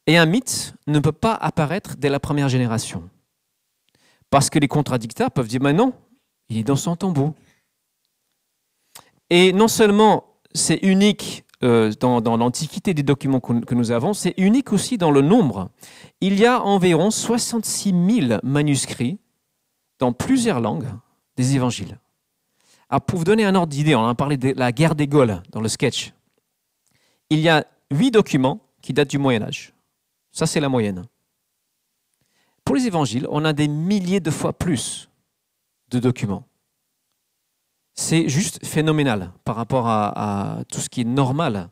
Et 0.07 0.17
un 0.17 0.27
mythe 0.27 0.75
ne 0.87 1.01
peut 1.01 1.13
pas 1.13 1.35
apparaître 1.35 1.97
dès 1.97 2.09
la 2.09 2.21
première 2.21 2.49
génération. 2.49 3.09
Parce 4.31 4.51
que 4.51 4.59
les 4.59 4.69
contradicteurs 4.69 5.31
peuvent 5.31 5.49
dire, 5.49 5.61
mais 5.63 5.73
non, 5.73 5.93
il 6.49 6.59
est 6.59 6.65
dans 6.65 6.77
son 6.77 6.97
tombeau. 6.97 7.35
Et 9.31 9.53
non 9.53 9.69
seulement 9.69 10.25
c'est 10.55 10.79
unique 10.83 11.45
euh, 11.63 11.93
dans, 12.01 12.37
l'antiquité 12.37 12.93
des 12.93 13.03
documents 13.03 13.41
que, 13.41 13.75
nous 13.75 13.91
avons, 13.91 14.13
c'est 14.13 14.35
unique 14.37 14.73
aussi 14.73 14.99
dans 14.99 15.11
le 15.11 15.23
nombre. 15.23 15.71
Il 16.21 16.39
y 16.39 16.45
a 16.45 16.63
environ 16.63 17.11
66 17.11 17.95
000 18.29 18.41
manuscrits 18.43 19.19
dans 19.99 20.13
plusieurs 20.13 20.61
langues 20.61 20.89
des 21.37 21.57
évangiles. 21.57 21.99
Alors 22.89 23.03
pour 23.03 23.19
vous 23.19 23.25
donner 23.25 23.45
un 23.45 23.55
ordre 23.55 23.73
d'idée, 23.73 23.95
on 23.95 24.07
a 24.07 24.15
parlé 24.15 24.37
de 24.37 24.53
la 24.57 24.71
guerre 24.71 24.95
des 24.95 25.09
Gaules 25.09 25.43
dans 25.51 25.61
le 25.61 25.69
sketch. 25.69 26.13
Il 27.31 27.41
y 27.41 27.49
a 27.49 27.67
huit 27.91 28.11
documents 28.11 28.61
qui 28.83 28.93
datent 28.93 29.11
du 29.11 29.19
Moyen 29.19 29.43
Âge. 29.43 29.73
Ça, 30.33 30.47
c'est 30.47 30.61
la 30.61 30.69
moyenne. 30.69 31.07
Pour 32.67 32.75
les 32.75 32.89
évangiles, 32.89 33.29
on 33.31 33.45
a 33.45 33.53
des 33.53 33.69
milliers 33.69 34.19
de 34.19 34.31
fois 34.33 34.53
plus 34.53 35.09
de 35.89 36.01
documents. 36.01 36.45
C'est 37.95 38.29
juste 38.29 38.67
phénoménal 38.67 39.31
par 39.45 39.55
rapport 39.55 39.87
à, 39.87 40.59
tout 40.71 40.81
ce 40.81 40.89
qui 40.89 41.03
est 41.03 41.05
normal 41.05 41.71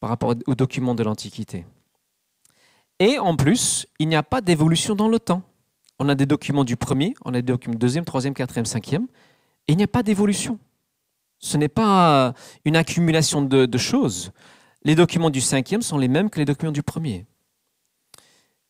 par 0.00 0.08
rapport 0.08 0.34
aux 0.46 0.54
documents 0.54 0.94
de 0.94 1.02
l'Antiquité. 1.02 1.66
Et 2.98 3.18
en 3.18 3.36
plus, 3.36 3.86
il 3.98 4.08
n'y 4.08 4.16
a 4.16 4.22
pas 4.22 4.40
d'évolution 4.40 4.94
dans 4.94 5.08
le 5.08 5.20
temps. 5.20 5.42
On 5.98 6.08
a 6.08 6.14
des 6.14 6.26
documents 6.26 6.64
du 6.64 6.76
premier, 6.76 7.14
on 7.26 7.34
a 7.34 7.42
des 7.42 7.42
documents 7.42 7.74
du 7.74 7.78
deuxième, 7.78 8.06
troisième, 8.06 8.32
quatrième, 8.32 8.64
cinquième, 8.64 9.08
et 9.66 9.72
il 9.72 9.76
n'y 9.76 9.84
a 9.84 9.88
pas 9.88 10.02
d'évolution. 10.02 10.58
Ce 11.38 11.58
n'est 11.58 11.68
pas 11.68 12.32
une 12.64 12.76
accumulation 12.76 13.42
de, 13.42 13.66
de 13.66 13.78
choses. 13.78 14.32
Les 14.84 14.94
documents 14.94 15.30
du 15.30 15.42
cinquième 15.42 15.82
sont 15.82 15.98
les 15.98 16.08
mêmes 16.08 16.30
que 16.30 16.38
les 16.38 16.46
documents 16.46 16.72
du 16.72 16.82
premier. 16.82 17.26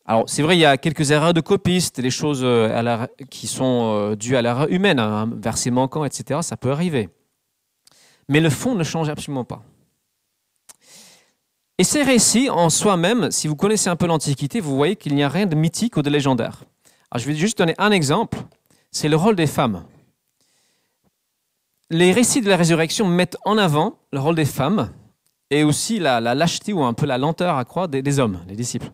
Alors, 0.09 0.27
c'est 0.27 0.41
vrai, 0.41 0.57
il 0.57 0.59
y 0.59 0.65
a 0.65 0.75
quelques 0.75 1.11
erreurs 1.11 1.35
de 1.35 1.39
copistes, 1.39 2.01
des 2.01 2.09
choses 2.09 2.41
euh, 2.41 3.05
qui 3.29 3.45
sont 3.45 3.93
euh, 3.93 4.15
dues 4.15 4.35
à 4.35 4.41
l'erreur 4.41 4.67
humaine, 4.71 4.97
un 4.97 5.21
hein, 5.21 5.31
verset 5.39 5.69
manquant, 5.69 6.03
etc. 6.03 6.39
Ça 6.41 6.57
peut 6.57 6.71
arriver. 6.71 7.09
Mais 8.27 8.39
le 8.39 8.49
fond 8.49 8.73
ne 8.73 8.83
change 8.83 9.07
absolument 9.07 9.43
pas. 9.43 9.61
Et 11.77 11.83
ces 11.83 12.01
récits, 12.01 12.49
en 12.49 12.71
soi-même, 12.71 13.29
si 13.29 13.47
vous 13.47 13.55
connaissez 13.55 13.87
un 13.87 13.95
peu 13.95 14.07
l'Antiquité, 14.07 14.61
vous 14.61 14.75
voyez 14.75 14.95
qu'il 14.95 15.13
n'y 15.13 15.21
a 15.21 15.29
rien 15.29 15.45
de 15.45 15.53
mythique 15.53 15.95
ou 15.95 16.01
de 16.01 16.09
légendaire. 16.09 16.63
Alors, 17.11 17.21
je 17.23 17.27
vais 17.27 17.35
juste 17.35 17.59
donner 17.59 17.75
un 17.77 17.91
exemple. 17.91 18.39
C'est 18.89 19.09
le 19.09 19.15
rôle 19.15 19.35
des 19.35 19.45
femmes. 19.45 19.83
Les 21.91 22.13
récits 22.13 22.41
de 22.41 22.49
la 22.49 22.57
résurrection 22.57 23.05
mettent 23.05 23.37
en 23.45 23.59
avant 23.59 23.99
le 24.11 24.19
rôle 24.19 24.35
des 24.35 24.45
femmes 24.45 24.91
et 25.51 25.63
aussi 25.63 25.99
la, 25.99 26.19
lâcheté 26.19 26.73
ou 26.73 26.81
un 26.81 26.95
peu 26.95 27.05
la 27.05 27.19
lenteur 27.19 27.57
à 27.57 27.63
croire 27.63 27.87
des 27.87 28.19
hommes, 28.19 28.39
les 28.47 28.55
disciples. 28.55 28.91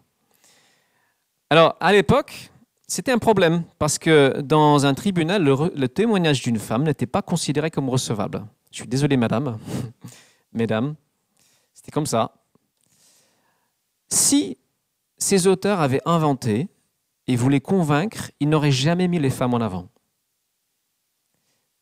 Alors, 1.55 1.77
à 1.79 1.93
l'époque, 1.93 2.51
c'était 2.85 3.13
un 3.13 3.17
problème 3.17 3.63
parce 3.79 3.97
que 3.97 4.41
dans 4.41 4.85
un 4.85 4.93
tribunal, 4.93 5.41
le, 5.41 5.87
témoignage 5.87 6.41
d'une 6.41 6.59
femme 6.59 6.83
n'était 6.83 7.05
pas 7.05 7.21
considéré 7.21 7.71
comme 7.71 7.87
recevable. 7.87 8.45
Je 8.71 8.79
suis 8.79 8.89
désolé, 8.89 9.15
madame, 9.15 9.57
mesdames, 10.51 10.95
c'était 11.73 11.93
comme 11.93 12.07
ça. 12.07 12.33
Si 14.09 14.57
ces 15.17 15.47
auteurs 15.47 15.79
avaient 15.79 16.01
inventé 16.05 16.67
et 17.25 17.37
voulaient 17.37 17.61
convaincre, 17.61 18.31
ils 18.41 18.49
n'auraient 18.49 18.69
jamais 18.69 19.07
mis 19.07 19.19
les 19.19 19.29
femmes 19.29 19.53
en 19.53 19.61
avant. 19.61 19.87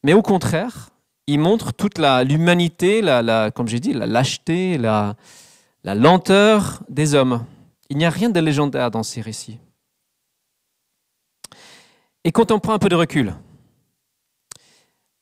Mais 0.03 0.13
au 0.13 0.21
contraire, 0.21 0.91
ils 1.25 1.39
montrent 1.39 1.73
toute 1.73 1.97
l'humanité, 1.97 3.01
la, 3.01 3.49
comme 3.49 3.67
j'ai 3.67 3.79
dit, 3.79 3.93
la 3.93 4.05
lâcheté, 4.05 4.77
la, 4.77 5.15
la 5.83 5.95
lenteur 5.95 6.83
des 6.89 7.15
hommes. 7.15 7.43
Il 7.89 7.97
n'y 7.97 8.05
a 8.05 8.09
rien 8.09 8.29
de 8.29 8.39
légendaire 8.39 8.91
dans 8.91 9.03
ces 9.03 9.21
récits. 9.21 9.59
Et 12.23 12.31
quand 12.31 12.51
on 12.51 12.59
prend 12.59 12.73
un 12.73 12.79
peu 12.79 12.89
de 12.89 12.95
recul, 12.95 13.33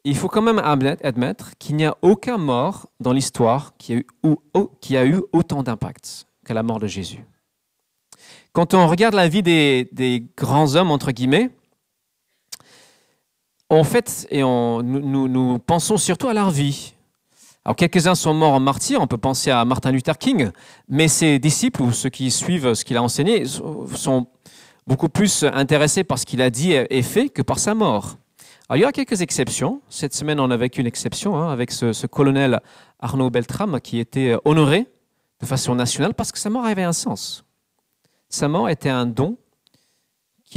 il 0.04 0.16
faut 0.16 0.28
quand 0.28 0.42
même 0.42 0.60
admettre 0.60 1.58
qu'il 1.58 1.76
n'y 1.76 1.86
a 1.86 1.96
aucun 2.02 2.38
mort 2.38 2.88
dans 3.00 3.14
l'histoire 3.14 3.74
qui, 3.78 3.94
a 3.94 5.06
eu 5.06 5.22
autant 5.32 5.64
d'impact 5.64 6.28
que 6.44 6.54
la 6.54 6.64
mort 6.64 6.80
de 6.80 6.88
Jésus. 6.88 7.24
Quand 8.52 8.74
on 8.74 8.88
regarde 8.88 9.14
la 9.14 9.28
vie 9.28 9.44
des, 9.44 10.26
grands 10.36 10.76
hommes, 10.76 10.92
entre 10.92 11.12
guillemets, 11.12 11.50
en 13.70 13.84
fait, 13.84 14.28
et 14.30 14.42
nous, 14.42 15.60
pensons 15.60 15.98
surtout 15.98 16.28
à 16.28 16.34
leur 16.34 16.52
vie. 16.52 16.94
Alors 17.64 17.76
quelques-uns 17.76 18.16
sont 18.16 18.34
morts 18.34 18.54
en 18.54 18.60
martyr, 18.60 19.00
on 19.02 19.08
peut 19.08 19.20
penser 19.20 19.52
à 19.52 19.64
Martin 19.66 19.92
Luther 19.92 20.18
King, 20.18 20.50
mais 20.90 21.08
ses 21.08 21.38
disciples 21.38 21.84
ou 21.84 21.92
ceux 21.92 22.10
qui 22.10 22.32
suivent 22.32 22.74
ce 22.74 22.84
qu'il 22.84 22.98
a 22.98 23.04
enseigné 23.04 23.46
sont 23.46 24.28
beaucoup 24.88 25.10
plus 25.10 25.44
intéressés 25.44 26.04
par 26.04 26.18
ce 26.18 26.26
qu'il 26.26 26.42
a 26.42 26.50
dit 26.50 26.74
et 26.74 27.02
fait 27.04 27.30
que 27.30 27.44
par 27.44 27.60
sa 27.60 27.76
mort. 27.76 28.18
Alors, 28.68 28.78
il 28.78 28.82
y 28.82 28.86
a 28.86 28.92
quelques 28.92 29.22
exceptions. 29.22 29.82
Cette 29.90 30.16
semaine, 30.16 30.40
on 30.40 30.50
avait 30.50 30.68
une 30.68 30.88
exception 30.88 31.38
hein, 31.38 31.52
avec 31.52 31.72
ce, 31.72 32.08
colonel 32.08 32.62
Arnaud 33.00 33.30
Beltrame 33.30 33.80
qui 33.80 34.00
était 34.00 34.36
honoré 34.44 34.88
de 35.40 35.46
façon 35.46 35.76
nationale 35.76 36.14
parce 36.16 36.32
que 36.32 36.40
sa 36.40 36.50
mort 36.50 36.66
avait 36.66 36.84
un 36.84 36.94
sens. 36.94 37.44
Sa 38.30 38.48
mort 38.48 38.70
était 38.70 38.90
un 38.90 39.06
don 39.06 39.38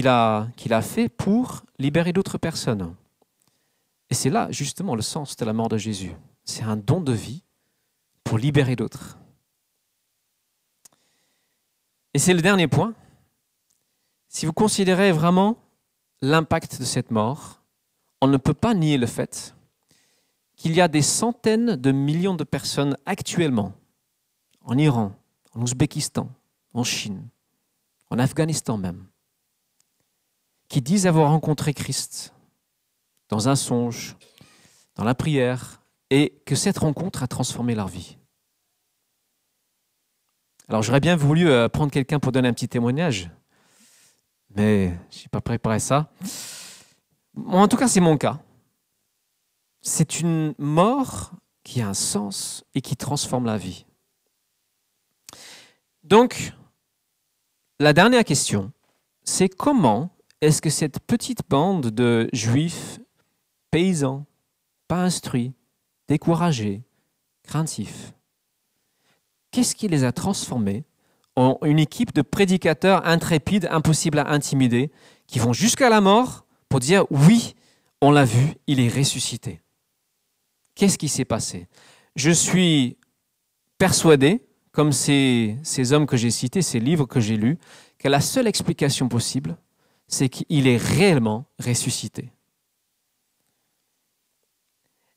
a, 0.07 0.47
qu'il 0.57 0.73
a 0.73 0.83
fait 0.83 1.09
pour 1.09 1.65
libérer 1.79 2.13
d'autres 2.13 2.39
personnes. 2.39 2.95
Et 4.11 4.15
c'est 4.15 4.31
là 4.31 4.49
justement 4.51 4.95
le 4.95 5.03
sens 5.03 5.37
de 5.37 5.45
la 5.45 5.53
mort 5.53 5.69
de 5.69 5.77
Jésus 5.77 6.13
c'est 6.45 6.63
un 6.63 6.77
don 6.77 7.01
de 7.01 7.13
vie 7.13 7.43
pour 8.23 8.39
libérer 8.39 8.77
d'autres. 8.77 9.19
Et 12.13 12.19
c'est 12.19 12.35
le 12.35 12.43
dernier 12.43 12.69
point. 12.69 12.95
Si 14.29 14.47
vous 14.47 14.53
considérez 14.53 15.13
vraiment 15.13 15.59
l'impact 16.21 16.79
de 16.79 16.85
cette 16.85 17.11
mort, 17.11 17.63
on 18.21 18.27
ne 18.27 18.37
peut 18.37 18.55
pas 18.55 18.75
nier 18.75 18.99
le 18.99 19.07
fait 19.07 19.55
qu'il 20.57 20.75
y 20.75 20.81
a 20.81 20.89
des 20.89 21.03
centaines 21.03 21.77
de 21.77 21.93
millions 21.93 22.35
de 22.35 22.45
personnes 22.45 22.97
actuellement 23.07 23.73
en 24.63 24.79
Iran, 24.79 25.13
en 25.53 25.61
Ouzbékistan, 25.61 26.29
en 26.73 26.85
Chine, 26.85 27.29
en 28.11 28.19
Afghanistan 28.19 28.79
même, 28.79 29.07
qui 30.69 30.81
disent 30.81 31.07
avoir 31.07 31.31
rencontré 31.31 31.75
Christ 31.75 32.33
dans 33.29 33.49
un 33.49 33.57
songe, 33.57 34.17
dans 34.95 35.05
la 35.05 35.15
prière, 35.15 35.83
et 36.11 36.43
que 36.47 36.55
cette 36.55 36.79
rencontre 36.79 37.23
a 37.23 37.27
transformé 37.27 37.75
leur 37.75 37.89
vie. 37.89 38.19
Alors 40.69 40.83
j'aurais 40.83 41.01
bien 41.01 41.17
voulu 41.17 41.49
euh, 41.49 41.69
prendre 41.69 41.93
quelqu'un 41.93 42.19
pour 42.21 42.33
donner 42.33 42.49
un 42.49 42.53
petit 42.53 42.69
témoignage, 42.69 43.31
mais 44.55 44.99
je 45.11 45.21
n'ai 45.21 45.29
pas 45.31 45.41
préparé 45.41 45.79
ça. 45.79 46.11
En 47.47 47.69
tout 47.69 47.77
cas, 47.77 47.89
c'est 47.89 48.01
mon 48.01 48.17
cas. 48.17 48.41
C'est 49.83 50.21
une 50.21 50.55
mort 50.59 51.33
qui 51.65 51.83
a 51.83 51.89
un 51.89 51.95
sens 51.95 52.65
et 52.75 52.81
qui 52.81 52.97
transforme 52.97 53.47
la 53.47 53.59
vie. 53.59 53.85
Donc, 56.03 56.53
la 57.81 57.93
dernière 57.93 58.25
question, 58.25 58.73
c'est 59.25 59.49
comment 59.49 60.11
est-ce 60.41 60.63
que 60.63 60.71
cette 60.71 61.01
petite 61.01 61.41
bande 61.49 61.87
de 61.87 62.29
juifs 62.33 63.01
paysans, 63.71 64.27
pas 64.87 65.03
instruits, 65.03 65.55
découragés, 66.09 66.83
craintifs. 67.43 68.13
qu'est-ce 69.51 69.75
qui 69.75 69.89
les 69.89 70.05
a 70.05 70.13
transformés 70.13 70.85
en 71.37 71.59
une 71.65 71.79
équipe 71.79 72.15
de 72.15 72.23
prédicateurs 72.23 73.07
intrépides, 73.07 73.69
impossibles 73.71 74.19
à 74.19 74.31
intimider, 74.31 74.91
qui 75.27 75.39
vont 75.39 75.53
jusqu'à 75.53 75.89
la 75.89 76.01
mort 76.01 76.45
pour 76.69 76.81
dire 76.81 77.05
oui, 77.11 77.55
on 78.01 78.11
l'a 78.11 78.25
vu, 78.25 78.55
il 78.67 78.81
est 78.81 78.89
ressuscité. 78.89 79.61
Qu'est-ce 80.75 80.99
qui 80.99 81.09
s'est 81.09 81.25
passé? 81.25 81.69
Je 82.17 82.31
suis 82.31 82.99
persuadé, 83.79 84.45
comme 84.73 84.93
ces, 84.93 85.57
ces 85.63 85.93
hommes 85.93 86.07
que 86.07 86.17
j'ai 86.17 86.31
cités, 86.31 86.63
ces 86.63 86.81
livres 86.81 87.07
que 87.07 87.21
j'ai 87.21 87.37
lus, 87.37 87.59
que 87.99 88.09
la 88.09 88.21
seule 88.21 88.47
explication 88.47 89.09
possible, 89.09 89.57
c'est 90.09 90.29
qu'il 90.29 90.67
est 90.67 90.77
réellement 90.77 91.47
ressuscité. 91.59 92.34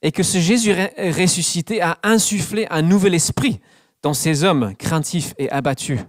Et 0.02 0.12
que 0.12 0.24
ce 0.24 0.38
Jésus 0.38 0.74
ressuscité 0.74 1.82
a 1.82 1.98
insufflé 2.04 2.68
un 2.70 2.82
nouvel 2.82 3.14
esprit 3.16 3.60
dans 4.04 4.14
ces 4.14 4.44
hommes 4.44 4.76
craintifs 4.76 5.34
et 5.38 5.50
abattus. 5.50 6.00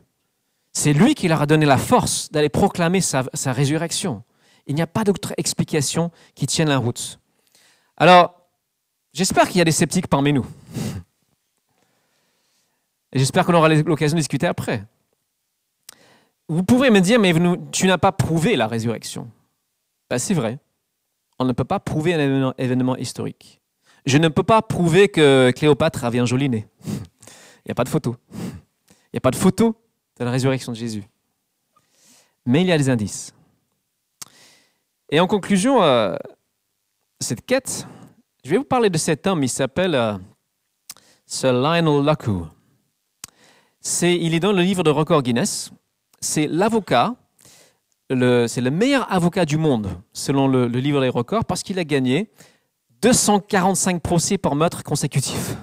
C'est 0.73 0.93
lui 0.93 1.15
qui 1.15 1.29
leur 1.29 1.43
a 1.43 1.47
donné 1.47 1.67
la 1.67 1.79
force 1.79 2.31
d'aller 2.31 2.49
proclamer 2.49 3.01
sa, 3.01 3.25
résurrection. 3.47 4.23
Il 4.67 4.75
n'y 4.75 4.83
a 4.83 4.87
pas 4.87 5.05
d'autre 5.05 5.33
explication 5.37 6.11
qui 6.35 6.47
tienne 6.47 6.69
la 6.69 6.79
route. 6.79 7.19
Alors, 7.97 8.35
j'espère 9.13 9.49
qu'il 9.49 9.59
y 9.59 9.61
a 9.63 9.65
des 9.65 9.73
sceptiques 9.73 10.07
parmi 10.07 10.33
nous. 10.33 10.47
J'espère 13.13 13.47
qu'on 13.47 13.55
aura 13.55 13.69
l'occasion 13.69 14.17
de 14.17 14.21
discuter 14.21 14.47
après. 14.47 14.85
Vous 16.49 16.63
pourrez 16.63 16.91
me 16.91 17.01
dire, 17.01 17.19
mais 17.19 17.35
tu 17.73 17.87
n'as 17.87 17.99
pas 17.99 18.13
prouvé 18.13 18.57
la 18.57 18.67
résurrection. 18.67 19.31
Ben, 20.09 20.19
c'est 20.19 20.35
vrai. 20.35 20.59
On 21.39 21.45
ne 21.45 21.53
peut 21.53 21.65
pas 21.65 21.81
prouver 21.81 22.15
un 22.15 22.55
événement, 22.59 22.97
historique. 22.97 23.58
Je 24.09 24.17
ne 24.17 24.29
peux 24.29 24.43
pas 24.43 24.63
prouver 24.63 25.09
que 25.09 25.53
Cléopâtre 25.55 26.05
avait 26.05 26.19
un 26.19 26.25
joli 26.25 26.49
nez. 26.49 26.67
Il 26.87 27.69
n'y 27.69 27.73
a 27.73 27.75
pas 27.75 27.85
de 27.85 27.91
photo. 27.91 28.17
Il 28.33 29.15
n'y 29.15 29.19
a 29.19 29.21
pas 29.21 29.31
de 29.31 29.37
photo 29.37 29.77
de 30.19 30.25
la 30.25 30.31
résurrection 30.31 30.73
de 30.73 30.77
Jésus. 30.77 31.05
Mais 32.47 32.63
il 32.63 32.67
y 32.67 32.73
a 32.73 32.79
des 32.79 32.89
indices. 32.89 33.35
Et 35.11 35.21
en 35.21 35.27
conclusion, 35.27 35.83
euh, 35.83 36.17
cette 37.21 37.45
quête, 37.45 37.87
je 38.43 38.51
vais 38.51 38.57
vous 38.57 38.65
parler 38.65 38.89
de 38.89 38.97
cet 38.97 39.27
homme, 39.27 39.43
il 39.43 39.51
s'appelle 39.51 39.95
euh, 39.95 40.17
Sir 41.27 41.53
Lionel. 41.53 42.15
C'est, 43.81 44.17
il 44.17 44.35
est 44.35 44.41
dans 44.41 44.53
le 44.53 44.63
livre 44.63 44.83
de 44.83 44.91
record 44.91 45.23
Guinness 45.23 45.71
c'est 46.21 46.47
l'avocat, 46.47 47.15
c'est 48.11 48.61
le 48.61 48.71
meilleur 48.71 49.11
avocat 49.13 49.45
du 49.45 49.57
monde, 49.57 49.89
selon 50.13 50.49
le, 50.49 50.67
livre 50.67 51.01
des 51.01 51.09
records, 51.09 51.45
parce 51.45 51.63
qu'il 51.63 51.79
a 51.79 51.85
gagné 51.85 52.31
245 53.03 54.03
procès 54.03 54.39
pour 54.39 54.55
meurtre 54.55 54.83
consécutif. 54.83 55.57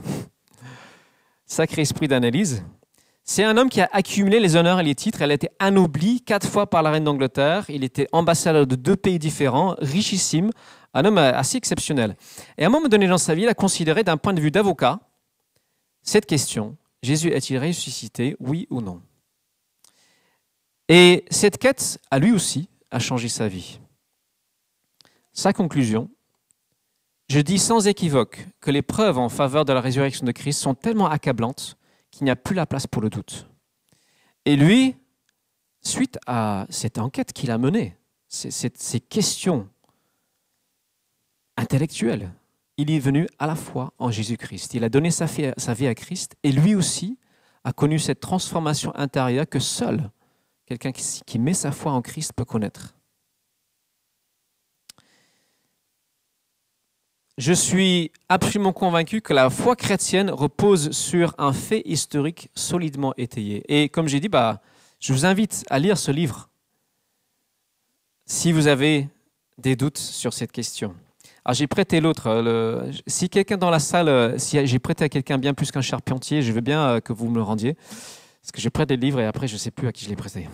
Sacré 1.45 1.82
esprit 1.82 2.08
d'analyse. 2.08 2.63
C'est 3.24 3.43
un 3.43 3.58
homme 3.58 3.69
qui 3.69 3.82
a 3.82 3.89
accumulé 3.91 4.39
les 4.39 4.56
honneurs 4.56 4.80
et 4.80 4.84
les 4.84 4.95
titres. 4.95 5.21
Elle 5.21 5.32
a 5.32 5.36
été 5.36 5.50
anobli 5.60 6.21
quatre 6.21 6.48
fois 6.48 6.69
par 6.69 6.84
la 6.84 6.91
reine 6.91 7.04
d'Angleterre. 7.04 7.65
Il 7.69 7.84
était 7.84 8.08
ambassadeur 8.12 8.67
de 8.67 8.76
deux 8.76 8.95
pays 8.95 9.19
différents, 9.19 9.76
richissime, 9.80 10.52
un 10.93 11.06
homme 11.06 11.17
assez 11.17 11.58
exceptionnel. 11.58 12.15
Et 12.58 12.63
à 12.63 12.67
un 12.67 12.69
moment 12.69 12.88
donné 12.88 13.08
dans 13.08 13.17
sa 13.17 13.34
vie, 13.34 13.43
il 13.43 13.50
a 13.50 13.54
considéré 13.54 14.04
d'un 14.04 14.17
point 14.17 14.34
de 14.34 14.41
vue 14.41 14.52
d'avocat 14.52 15.00
cette 16.06 16.28
question 16.28 16.78
Jésus 17.02 17.30
est-il 17.30 17.60
ressuscité, 17.60 18.36
oui 18.39 18.67
ou 18.69 18.82
non? 18.82 19.02
Et 20.88 21.26
cette 21.30 21.58
quête, 21.58 22.00
à 22.10 22.19
lui 22.19 22.32
aussi, 22.32 22.69
a 22.89 23.00
changé 23.00 23.28
sa 23.28 23.48
vie. 23.48 23.80
Sa 25.34 25.52
conclusion, 25.52 26.10
je 27.28 27.40
dis 27.40 27.60
sans 27.60 27.88
équivoque 27.88 28.46
que 28.62 28.72
les 28.72 28.82
preuves 28.82 29.18
en 29.18 29.30
faveur 29.30 29.66
de 29.66 29.74
la 29.74 29.82
résurrection 29.82 30.26
de 30.26 30.32
Christ 30.32 30.60
sont 30.60 30.76
tellement 30.76 31.08
accablantes 31.08 31.78
qu'il 32.12 32.26
n'y 32.26 32.32
a 32.32 32.36
plus 32.36 32.56
la 32.56 32.66
place 32.66 32.88
pour 32.88 33.02
le 33.02 33.10
doute. 33.10 33.48
Et 34.46 34.56
lui, 34.56 34.96
suite 35.82 36.20
à 36.28 36.66
cette 36.70 36.98
enquête 36.98 37.34
qu'il 37.34 37.52
a 37.52 37.58
menée, 37.58 37.98
ces 38.28 39.00
questions 39.00 39.68
intellectuelles, 41.58 42.32
il 42.78 42.92
est 42.92 43.00
venu 43.00 43.28
à 43.40 43.48
la 43.48 43.56
fois 43.56 43.94
en 43.98 44.12
Jésus-Christ. 44.12 44.74
Il 44.74 44.84
a 44.84 44.90
donné 44.90 45.12
sa 45.12 45.26
vie 45.26 45.88
à 45.88 45.96
Christ 45.96 46.36
et 46.44 46.52
lui 46.52 46.76
aussi 46.76 47.18
a 47.64 47.74
connu 47.74 47.98
cette 48.00 48.20
transformation 48.20 48.96
intérieure 48.96 49.48
que 49.50 49.60
seul 49.60 50.10
quelqu'un 50.66 50.92
qui, 50.92 51.40
met 51.40 51.54
sa 51.54 51.72
foi 51.72 51.92
en 51.92 52.02
Christ 52.02 52.34
peut 52.34 52.46
connaître. 52.46 52.95
Je 57.38 57.52
suis 57.52 58.12
absolument 58.30 58.71
convaincu 58.71 59.19
que 59.19 59.34
la 59.34 59.50
foi 59.50 59.76
chrétienne 59.76 60.30
repose 60.30 60.91
sur 60.91 61.36
un 61.38 61.52
fait 61.52 61.82
historique 61.84 62.50
solidement 62.56 63.13
étayé. 63.17 63.62
Et 63.67 63.89
comme 63.89 64.08
j'ai 64.08 64.21
dit, 64.21 64.30
bah, 64.30 64.62
je 65.02 65.12
vous 65.12 65.26
invite 65.26 65.65
à 65.69 65.78
lire 65.78 65.98
ce 65.98 66.12
livre 66.12 66.50
si 68.26 68.54
vous 68.54 68.67
avez 68.67 69.10
des 69.58 69.76
doutes 69.76 69.98
sur 69.98 70.34
cette 70.34 70.54
question. 70.54 70.95
Alors 71.43 71.56
j'ai 71.56 71.67
prêté 71.67 72.00
l'autre. 72.00 72.89
Si 73.06 73.30
quelqu'un 73.30 73.58
dans 73.58 73.69
la 73.69 73.80
salle, 73.80 74.39
si 74.39 74.65
j'ai 74.65 74.80
prêté 74.80 75.04
à 75.04 75.10
quelqu'un 75.10 75.38
bien 75.38 75.54
plus 75.54 75.71
qu'un 75.71 75.82
charpentier, 75.82 76.41
je 76.41 76.54
veux 76.54 76.62
bien 76.62 76.88
euh, 76.88 77.00
que 77.02 77.12
vous 77.12 77.30
me 77.30 77.36
le 77.36 77.43
rendiez. 77.43 77.74
Parce 77.74 78.54
que 78.54 78.62
je 78.62 78.69
prête 78.69 78.88
des 78.88 78.98
livres 78.98 79.19
et 79.19 79.26
après, 79.26 79.48
je 79.48 79.54
ne 79.56 79.60
sais 79.60 79.71
plus 79.71 79.88
à 79.88 79.91
qui 79.91 80.06
je 80.06 80.10
les 80.10 80.15
prêté. 80.15 80.48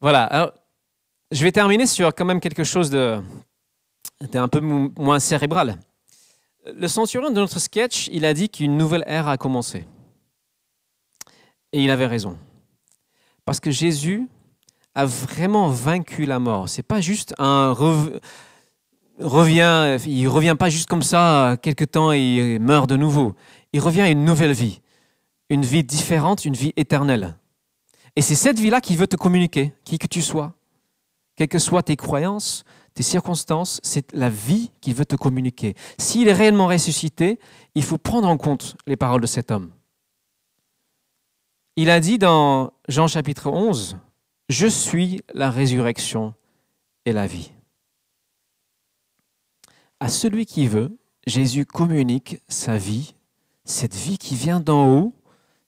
Voilà. 0.00 0.24
Alors, 0.24 0.52
je 1.32 1.42
vais 1.42 1.52
terminer 1.52 1.86
sur 1.86 2.14
quand 2.14 2.24
même 2.24 2.40
quelque 2.40 2.64
chose 2.64 2.90
de, 2.90 3.20
d'un 4.20 4.48
peu 4.48 4.60
moins 4.60 5.18
cérébral. 5.18 5.78
Le 6.74 6.88
centurion 6.88 7.30
de 7.30 7.34
notre 7.34 7.58
sketch, 7.58 8.08
il 8.12 8.24
a 8.24 8.34
dit 8.34 8.48
qu'une 8.48 8.76
nouvelle 8.76 9.04
ère 9.06 9.28
a 9.28 9.36
commencé. 9.36 9.86
Et 11.72 11.82
il 11.82 11.90
avait 11.90 12.06
raison. 12.06 12.36
Parce 13.44 13.60
que 13.60 13.70
Jésus 13.70 14.26
a 14.94 15.06
vraiment 15.06 15.68
vaincu 15.68 16.26
la 16.26 16.38
mort. 16.38 16.68
C'est 16.68 16.82
pas 16.82 17.00
juste 17.00 17.34
un 17.38 17.72
revient, 19.18 19.96
il 20.06 20.26
revient 20.28 20.56
pas 20.58 20.70
juste 20.70 20.88
comme 20.88 21.02
ça, 21.02 21.56
quelque 21.62 21.84
temps 21.84 22.12
et 22.12 22.54
il 22.54 22.60
meurt 22.60 22.88
de 22.88 22.96
nouveau. 22.96 23.34
Il 23.72 23.80
revient 23.80 24.02
à 24.02 24.10
une 24.10 24.24
nouvelle 24.24 24.52
vie 24.52 24.80
une 25.48 25.64
vie 25.64 25.84
différente, 25.84 26.44
une 26.44 26.54
vie 26.54 26.72
éternelle. 26.76 27.36
Et 28.16 28.22
c'est 28.22 28.34
cette 28.34 28.58
vie-là 28.58 28.80
qui 28.80 28.96
veut 28.96 29.06
te 29.06 29.16
communiquer, 29.16 29.74
qui 29.84 29.98
que 29.98 30.06
tu 30.06 30.22
sois. 30.22 30.54
Quelles 31.36 31.48
que 31.48 31.58
soient 31.58 31.82
tes 31.82 31.96
croyances, 31.96 32.64
tes 32.96 33.02
circonstances, 33.02 33.78
c'est 33.82 34.14
la 34.14 34.30
vie 34.30 34.70
qui 34.80 34.94
veut 34.94 35.04
te 35.04 35.16
communiquer. 35.16 35.74
S'il 35.98 36.28
est 36.28 36.32
réellement 36.32 36.66
ressuscité, 36.66 37.38
il 37.74 37.84
faut 37.84 37.98
prendre 37.98 38.26
en 38.26 38.38
compte 38.38 38.74
les 38.86 38.96
paroles 38.96 39.20
de 39.20 39.26
cet 39.26 39.50
homme. 39.50 39.70
Il 41.76 41.90
a 41.90 42.00
dit 42.00 42.16
dans 42.16 42.72
Jean 42.88 43.06
chapitre 43.06 43.50
11, 43.50 43.98
Je 44.48 44.66
suis 44.66 45.20
la 45.34 45.50
résurrection 45.50 46.32
et 47.04 47.12
la 47.12 47.26
vie. 47.26 47.52
À 50.00 50.08
celui 50.08 50.46
qui 50.46 50.66
veut, 50.66 50.96
Jésus 51.26 51.66
communique 51.66 52.40
sa 52.48 52.78
vie, 52.78 53.14
cette 53.66 53.94
vie 53.94 54.16
qui 54.16 54.36
vient 54.36 54.60
d'en 54.60 54.88
haut, 54.88 55.12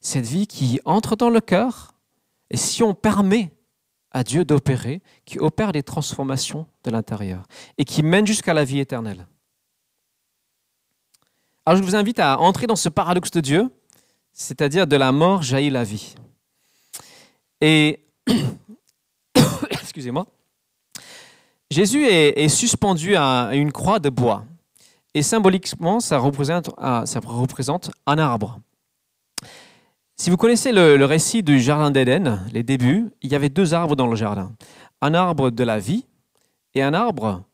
cette 0.01 0.27
vie 0.27 0.47
qui 0.47 0.81
entre 0.87 1.14
dans 1.14 1.29
le 1.29 1.43
cœur, 1.43 1.93
et 2.49 2.57
si 2.57 2.83
on 2.83 2.95
permet 2.95 3.53
à 4.11 4.25
Dieu 4.25 4.44
d'opérer, 4.44 5.03
qui 5.25 5.38
opère 5.38 5.73
des 5.73 5.83
transformations 5.83 6.66
de 6.85 6.90
l'intérieur 6.90 7.44
et 7.77 7.85
qui 7.85 8.03
mène 8.03 8.27
jusqu'à 8.27 8.55
la 8.55 8.64
vie 8.64 8.81
éternelle. 8.81 9.27
Alors 11.66 11.79
je 11.79 11.85
vous 11.85 11.97
invite 11.97 12.18
à 12.18 12.38
entrer 12.40 12.66
dans 12.66 12.77
ce 12.77 12.88
paradoxe 12.88 13.31
de 13.31 13.40
Dieu, 13.40 13.71
c'est-à-dire 14.33 14.87
de 14.87 14.97
la 14.97 15.12
mort 15.12 15.42
jaillit 15.42 15.71
la 15.71 15.85
vie. 15.85 16.14
Et, 17.61 18.01
excusez-moi, 19.71 20.27
Jésus 21.71 22.07
est, 22.07 22.49
suspendu 22.49 23.16
à 23.16 23.51
une 23.53 23.73
croix 23.73 23.99
de 23.99 24.09
bois. 24.09 24.44
Et 25.12 25.23
symboliquement, 25.23 26.01
ça 26.01 26.18
représente 26.18 26.71
un 28.07 28.18
arbre. 28.18 28.61
Si 30.20 30.31
vous 30.31 30.37
connaissez 30.37 30.72
le, 30.72 31.04
récit 31.04 31.44
du 31.44 31.61
Jardin 31.61 31.92
d'Éden, 31.92 32.40
les 32.52 32.64
débuts, 32.64 33.09
il 33.22 33.31
y 33.31 33.37
avait 33.37 33.50
deux 33.50 33.72
arbres 33.72 33.94
dans 33.94 34.09
le 34.09 34.16
jardin. 34.16 34.52
Un 35.00 35.14
arbre 35.14 35.50
de 35.50 35.62
la 35.62 35.78
vie 35.78 36.07
et 36.74 36.83
un 36.83 36.92
arbre 36.92 37.44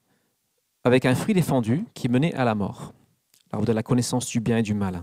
avec 0.83 1.05
un 1.05 1.15
fruit 1.15 1.35
défendu 1.35 1.85
qui 1.93 2.09
menait 2.09 2.35
à 2.35 2.45
la 2.47 2.55
mort. 2.55 2.95
L'arbre 3.53 3.67
de 3.67 3.73
la 3.73 3.83
connaissance 3.83 4.27
du 4.27 4.41
bien 4.41 4.57
et 4.57 4.63
du 4.63 4.73
mal. 4.73 5.03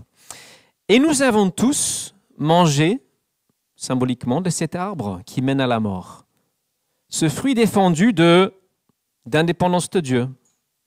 Et 0.88 0.98
nous 0.98 1.22
avons 1.22 1.50
tous 1.50 2.16
mangé, 2.36 3.00
symboliquement, 3.76 4.40
de 4.40 4.50
cet 4.50 4.74
arbre 4.74 5.20
qui 5.24 5.40
mène 5.40 5.60
à 5.60 5.68
la 5.68 5.78
mort. 5.78 6.26
Ce 7.10 7.28
fruit 7.28 7.54
défendu 7.54 8.12
de 8.12 8.52
d'indépendance 9.24 9.88
de 9.88 10.00
Dieu, 10.00 10.28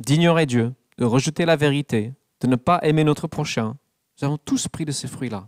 d'ignorer 0.01 0.45
Dieu, 0.45 0.73
de 0.97 1.05
rejeter 1.05 1.45
la 1.45 1.55
vérité, 1.55 2.11
de 2.41 2.47
ne 2.47 2.57
pas 2.57 2.81
aimer 2.83 3.05
notre 3.05 3.27
prochain. 3.27 3.77
Nous 4.19 4.25
avons 4.25 4.37
tous 4.37 4.67
pris 4.67 4.83
de 4.83 4.91
ces 4.91 5.07
fruits-là. 5.07 5.45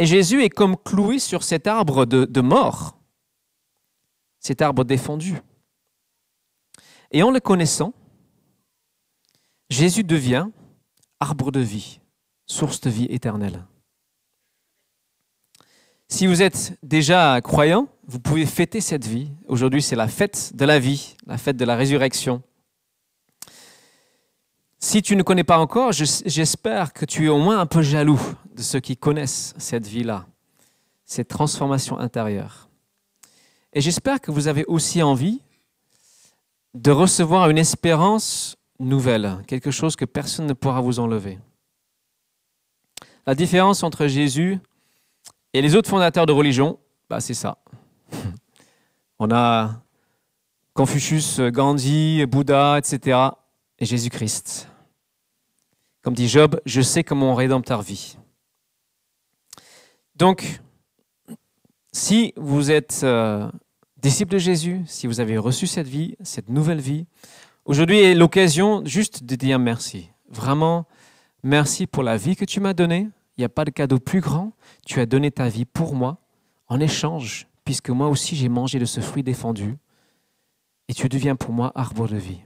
Et 0.00 0.06
Jésus 0.06 0.42
est 0.42 0.48
comme 0.48 0.78
cloué 0.78 1.18
sur 1.18 1.42
cet 1.42 1.66
arbre 1.66 2.06
de, 2.06 2.40
mort, 2.40 2.98
cet 4.38 4.62
arbre 4.62 4.82
défendu. 4.82 5.36
Et 7.10 7.22
en 7.22 7.30
le 7.30 7.38
connaissant, 7.38 7.92
Jésus 9.68 10.02
devient 10.02 10.48
arbre 11.20 11.52
de 11.52 11.60
vie, 11.60 12.00
source 12.46 12.80
de 12.80 12.88
vie 12.88 13.08
éternelle. 13.10 13.66
Si 16.08 16.26
vous 16.26 16.40
êtes 16.40 16.78
déjà 16.82 17.38
croyant, 17.42 17.86
vous 18.06 18.20
pouvez 18.20 18.46
fêter 18.46 18.80
cette 18.80 19.06
vie. 19.06 19.30
Aujourd'hui, 19.48 19.82
c'est 19.82 19.96
la 19.96 20.08
fête 20.08 20.56
de 20.56 20.64
la 20.64 20.78
vie, 20.78 21.14
la 21.26 21.36
fête 21.36 21.58
de 21.58 21.66
la 21.66 21.76
résurrection. 21.76 22.42
Si 24.82 25.02
tu 25.02 25.14
ne 25.14 25.22
connais 25.22 25.44
pas 25.44 25.58
encore, 25.58 25.92
j'espère 25.92 26.94
que 26.94 27.04
tu 27.04 27.26
es 27.26 27.28
au 27.28 27.38
moins 27.38 27.60
un 27.60 27.66
peu 27.66 27.82
jaloux 27.82 28.20
de 28.56 28.62
ceux 28.62 28.80
qui 28.80 28.96
connaissent 28.96 29.52
cette 29.58 29.86
vie-là, 29.86 30.26
cette 31.04 31.28
transformation 31.28 31.98
intérieure. 31.98 32.70
Et 33.74 33.82
j'espère 33.82 34.22
que 34.22 34.30
vous 34.30 34.48
avez 34.48 34.64
aussi 34.64 35.02
envie 35.02 35.42
de 36.72 36.90
recevoir 36.90 37.50
une 37.50 37.58
espérance 37.58 38.56
nouvelle, 38.78 39.36
quelque 39.46 39.70
chose 39.70 39.96
que 39.96 40.06
personne 40.06 40.46
ne 40.46 40.54
pourra 40.54 40.80
vous 40.80 40.98
enlever. 40.98 41.38
La 43.26 43.34
différence 43.34 43.82
entre 43.82 44.06
Jésus 44.06 44.58
et 45.52 45.60
les 45.60 45.76
autres 45.76 45.90
fondateurs 45.90 46.24
de 46.24 46.32
religion, 46.32 46.78
bah, 47.10 47.20
c'est 47.20 47.34
ça. 47.34 47.58
On 49.18 49.30
a 49.30 49.82
Confucius, 50.72 51.38
Gandhi, 51.38 52.24
Bouddha, 52.24 52.78
etc. 52.78 53.18
et 53.78 53.84
Jésus-Christ. 53.84 54.69
Comme 56.02 56.14
dit 56.14 56.28
Job, 56.28 56.60
je 56.64 56.80
sais 56.80 57.04
que 57.04 57.14
mon 57.14 57.34
rédempteur 57.34 57.82
vit. 57.82 58.16
Donc, 60.16 60.60
si 61.92 62.32
vous 62.36 62.70
êtes 62.70 63.00
euh, 63.02 63.50
disciple 63.98 64.32
de 64.32 64.38
Jésus, 64.38 64.82
si 64.86 65.06
vous 65.06 65.20
avez 65.20 65.36
reçu 65.36 65.66
cette 65.66 65.88
vie, 65.88 66.16
cette 66.22 66.48
nouvelle 66.48 66.80
vie, 66.80 67.06
aujourd'hui 67.64 67.98
est 68.00 68.14
l'occasion 68.14 68.82
juste 68.84 69.24
de 69.24 69.34
dire 69.34 69.58
merci. 69.58 70.10
Vraiment, 70.28 70.86
merci 71.42 71.86
pour 71.86 72.02
la 72.02 72.16
vie 72.16 72.36
que 72.36 72.44
tu 72.44 72.60
m'as 72.60 72.74
donnée. 72.74 73.08
Il 73.36 73.40
n'y 73.40 73.44
a 73.44 73.50
pas 73.50 73.64
de 73.64 73.70
cadeau 73.70 73.98
plus 73.98 74.20
grand. 74.20 74.52
Tu 74.86 75.00
as 75.00 75.06
donné 75.06 75.30
ta 75.30 75.48
vie 75.48 75.64
pour 75.64 75.94
moi 75.94 76.18
en 76.68 76.80
échange, 76.80 77.46
puisque 77.64 77.90
moi 77.90 78.08
aussi 78.08 78.36
j'ai 78.36 78.48
mangé 78.48 78.78
de 78.78 78.84
ce 78.84 79.00
fruit 79.00 79.22
défendu. 79.22 79.76
Et 80.88 80.94
tu 80.94 81.08
deviens 81.08 81.36
pour 81.36 81.52
moi 81.52 81.72
arbre 81.74 82.08
de 82.08 82.16
vie. 82.16 82.40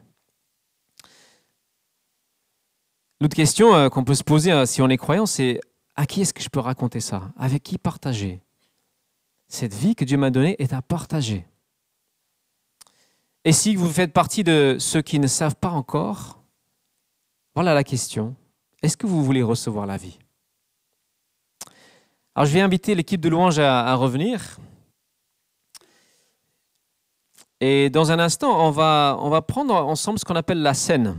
L'autre 3.25 3.37
question 3.37 3.75
euh, 3.75 3.89
qu'on 3.89 4.05
peut 4.05 4.15
se 4.15 4.23
poser 4.23 4.53
euh, 4.53 4.67
si 4.67 4.83
on 4.83 4.91
est 4.91 4.99
croyant, 4.99 5.25
c'est 5.25 5.59
à 5.97 6.05
qui 6.05 6.21
est-ce 6.21 6.35
que 6.35 6.43
je 6.43 6.51
peux 6.51 6.61
raconter 6.61 7.01
ça? 7.01 7.33
Avec 7.39 7.63
qui 7.63 7.79
partager? 7.79 8.43
Cette 9.49 9.73
vie 9.73 9.95
que 9.95 10.05
Dieu 10.05 10.19
m'a 10.19 10.29
donnée 10.29 10.57
est 10.59 10.75
à 10.75 10.83
partager. 10.83 11.47
Et 13.47 13.53
si 13.53 13.77
vous 13.77 13.89
faites 13.89 14.13
partie 14.13 14.45
de 14.45 14.77
ceux 14.79 15.01
qui 15.01 15.19
ne 15.19 15.27
savent 15.27 15.57
pas 15.57 15.71
encore, 15.71 16.43
voilà 17.55 17.73
la 17.73 17.83
question. 17.83 18.37
Est-ce 18.83 18.99
que 18.99 19.07
vous 19.07 19.25
voulez 19.25 19.43
recevoir 19.43 19.87
la 19.87 19.97
vie? 19.97 20.19
Alors 22.35 22.45
je 22.45 22.53
vais 22.53 22.61
inviter 22.61 22.95
l'équipe 22.95 23.23
de 23.23 23.31
louange 23.31 23.59
à, 23.59 23.95
revenir. 23.95 24.59
Et 27.63 27.89
dans 27.89 28.13
un 28.13 28.19
instant, 28.19 28.67
on 28.67 28.71
va, 28.71 29.17
on 29.19 29.31
va 29.31 29.41
prendre 29.41 29.75
ensemble 29.75 30.19
ce 30.19 30.27
qu'on 30.27 30.37
appelle 30.37 30.61
la 30.61 30.75
scène. 30.75 31.17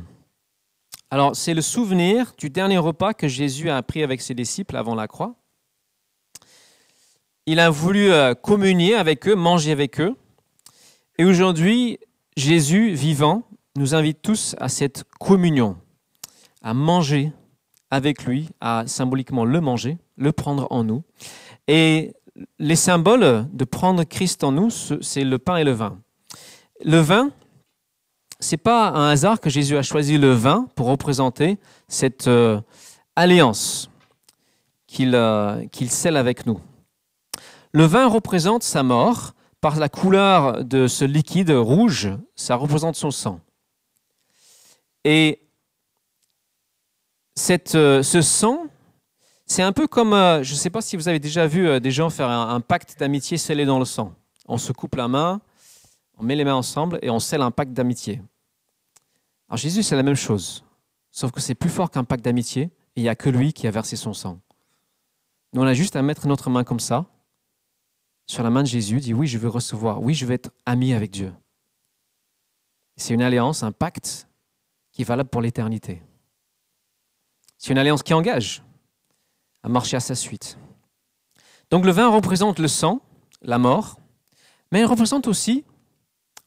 Alors 1.12 1.36
c'est 1.36 1.54
le 1.54 1.62
souvenir 1.62 2.34
du 2.38 2.50
dernier 2.50 2.78
repas 2.78 3.14
que 3.14 3.28
Jésus 3.28 3.70
a 3.70 3.82
pris 3.84 4.04
avec 4.04 4.22
ses 4.22 4.34
disciples 4.34 4.76
avant 4.76 4.96
la 4.96 5.08
croix 5.08 5.36
il 7.46 7.60
a 7.60 7.70
voulu 7.70 8.12
euh, 8.12 8.34
communier 8.34 8.96
avec 8.96 9.28
eux, 9.28 9.36
manger 9.36 9.72
avec 9.72 10.00
eux. 10.00 10.16
Et 11.18 11.26
aujourd'hui, 11.26 12.00
Jésus 12.36 12.92
vivant 12.94 13.44
nous 13.78 13.94
invite 13.94 14.22
tous 14.22 14.56
à 14.60 14.68
cette 14.68 15.04
communion, 15.20 15.78
à 16.62 16.74
manger 16.74 17.32
avec 17.92 18.26
lui, 18.26 18.50
à 18.62 18.84
symboliquement 18.88 19.46
le 19.46 19.62
manger, 19.62 19.98
le 20.18 20.32
prendre 20.32 20.68
en 20.72 20.84
nous. 20.84 21.04
Et 21.68 22.14
les 22.60 22.76
symboles 22.76 23.48
de 23.54 23.64
prendre 23.64 24.04
Christ 24.04 24.44
en 24.44 24.52
nous, 24.52 24.70
c'est 24.70 25.24
le 25.24 25.38
pain 25.38 25.58
et 25.58 25.64
le 25.64 25.72
vin. 25.72 26.00
Le 26.84 26.98
vin, 26.98 27.32
c'est 28.40 28.58
pas 28.58 28.90
un 28.90 29.10
hasard 29.10 29.40
que 29.40 29.50
Jésus 29.50 29.78
a 29.78 29.82
choisi 29.82 30.18
le 30.18 30.32
vin 30.32 30.68
pour 30.76 30.88
représenter 30.88 31.58
cette 31.88 32.28
euh, 32.28 32.60
alliance 33.16 33.90
euh, 35.00 35.66
qu'il 35.72 35.92
scelle 35.92 36.18
avec 36.18 36.46
nous. 36.46 36.60
Le 37.72 37.86
vin 37.86 38.08
représente 38.08 38.64
sa 38.64 38.84
mort. 38.84 39.34
Par 39.62 39.80
la 39.80 39.90
couleur 39.90 40.64
de 40.64 40.86
ce 40.86 41.06
liquide 41.06 41.50
rouge, 41.50 42.10
ça 42.36 42.56
représente 42.56 42.96
son 42.96 43.10
sang. 43.10 43.40
Et 45.04 45.40
euh, 47.74 48.04
ce 48.04 48.22
sang, 48.22 48.68
c'est 49.48 49.64
un 49.64 49.72
peu 49.72 49.88
comme, 49.88 50.12
je 50.12 50.52
ne 50.52 50.58
sais 50.58 50.70
pas 50.70 50.82
si 50.82 50.96
vous 50.96 51.08
avez 51.08 51.18
déjà 51.18 51.48
vu 51.48 51.80
des 51.82 51.90
gens 51.90 52.12
faire 52.12 52.30
un, 52.30 52.62
pacte 52.62 53.00
d'amitié 53.00 53.38
scellé 53.38 53.66
dans 53.66 53.80
le 53.80 53.86
sang. 53.86 54.14
On 54.48 54.60
se 54.60 54.72
coupe 54.72 54.94
la 54.94 55.08
main, 55.08 55.42
on 56.18 56.24
met 56.24 56.36
les 56.36 56.44
mains 56.44 56.56
ensemble 56.56 57.00
et 57.02 57.10
on 57.10 57.20
scelle 57.20 57.42
un 57.42 57.52
pacte 57.52 57.74
d'amitié. 57.74 58.22
Alors 59.50 59.58
Jésus, 59.58 59.84
c'est 59.84 59.96
la 59.96 60.04
même 60.04 60.16
chose, 60.16 60.64
sauf 61.12 61.32
que 61.32 61.40
c'est 61.40 61.56
plus 61.56 61.70
fort 61.70 61.92
qu'un 61.92 62.04
pacte 62.04 62.24
d'amitié 62.24 62.64
et 62.64 63.02
il 63.02 63.04
n'y 63.04 63.10
a 63.10 63.16
que 63.16 63.30
lui 63.30 63.54
qui 63.54 63.68
a 63.68 63.72
versé 63.72 63.96
son 63.96 64.14
sang. 64.14 64.40
Nous, 65.54 65.62
on 65.62 65.66
a 65.66 65.74
juste 65.74 65.96
à 65.96 66.02
mettre 66.02 66.28
notre 66.28 66.50
main 66.50 66.64
comme 66.64 66.80
ça 66.80 67.06
sur 68.28 68.44
la 68.44 68.50
main 68.50 68.64
de 68.64 68.68
Jésus, 68.68 69.00
dit 69.00 69.14
oui, 69.14 69.28
je 69.28 69.38
veux 69.38 69.50
recevoir, 69.50 70.02
oui, 70.02 70.14
je 70.14 70.26
veux 70.26 70.34
être 70.34 70.52
ami 70.66 70.94
avec 70.94 71.12
Dieu. 71.12 71.34
C'est 72.98 73.14
une 73.14 73.22
alliance, 73.22 73.62
un 73.64 73.72
pacte 73.72 74.28
qui 74.92 75.02
est 75.02 75.06
valable 75.06 75.30
pour 75.30 75.42
l'éternité. 75.42 76.02
C'est 77.58 77.72
une 77.72 77.78
alliance 77.78 78.04
qui 78.04 78.14
engage 78.14 78.64
à 79.64 79.70
marcher 79.70 79.98
à 79.98 80.00
sa 80.00 80.16
suite. 80.16 80.58
Donc 81.70 81.86
le 81.86 81.92
vin 81.92 82.08
représente 82.08 82.60
le 82.60 82.68
sang, 82.68 83.02
la 83.42 83.58
mort, 83.58 84.00
mais 84.72 84.82
il 84.82 84.86
représente 84.86 85.28
aussi 85.28 85.66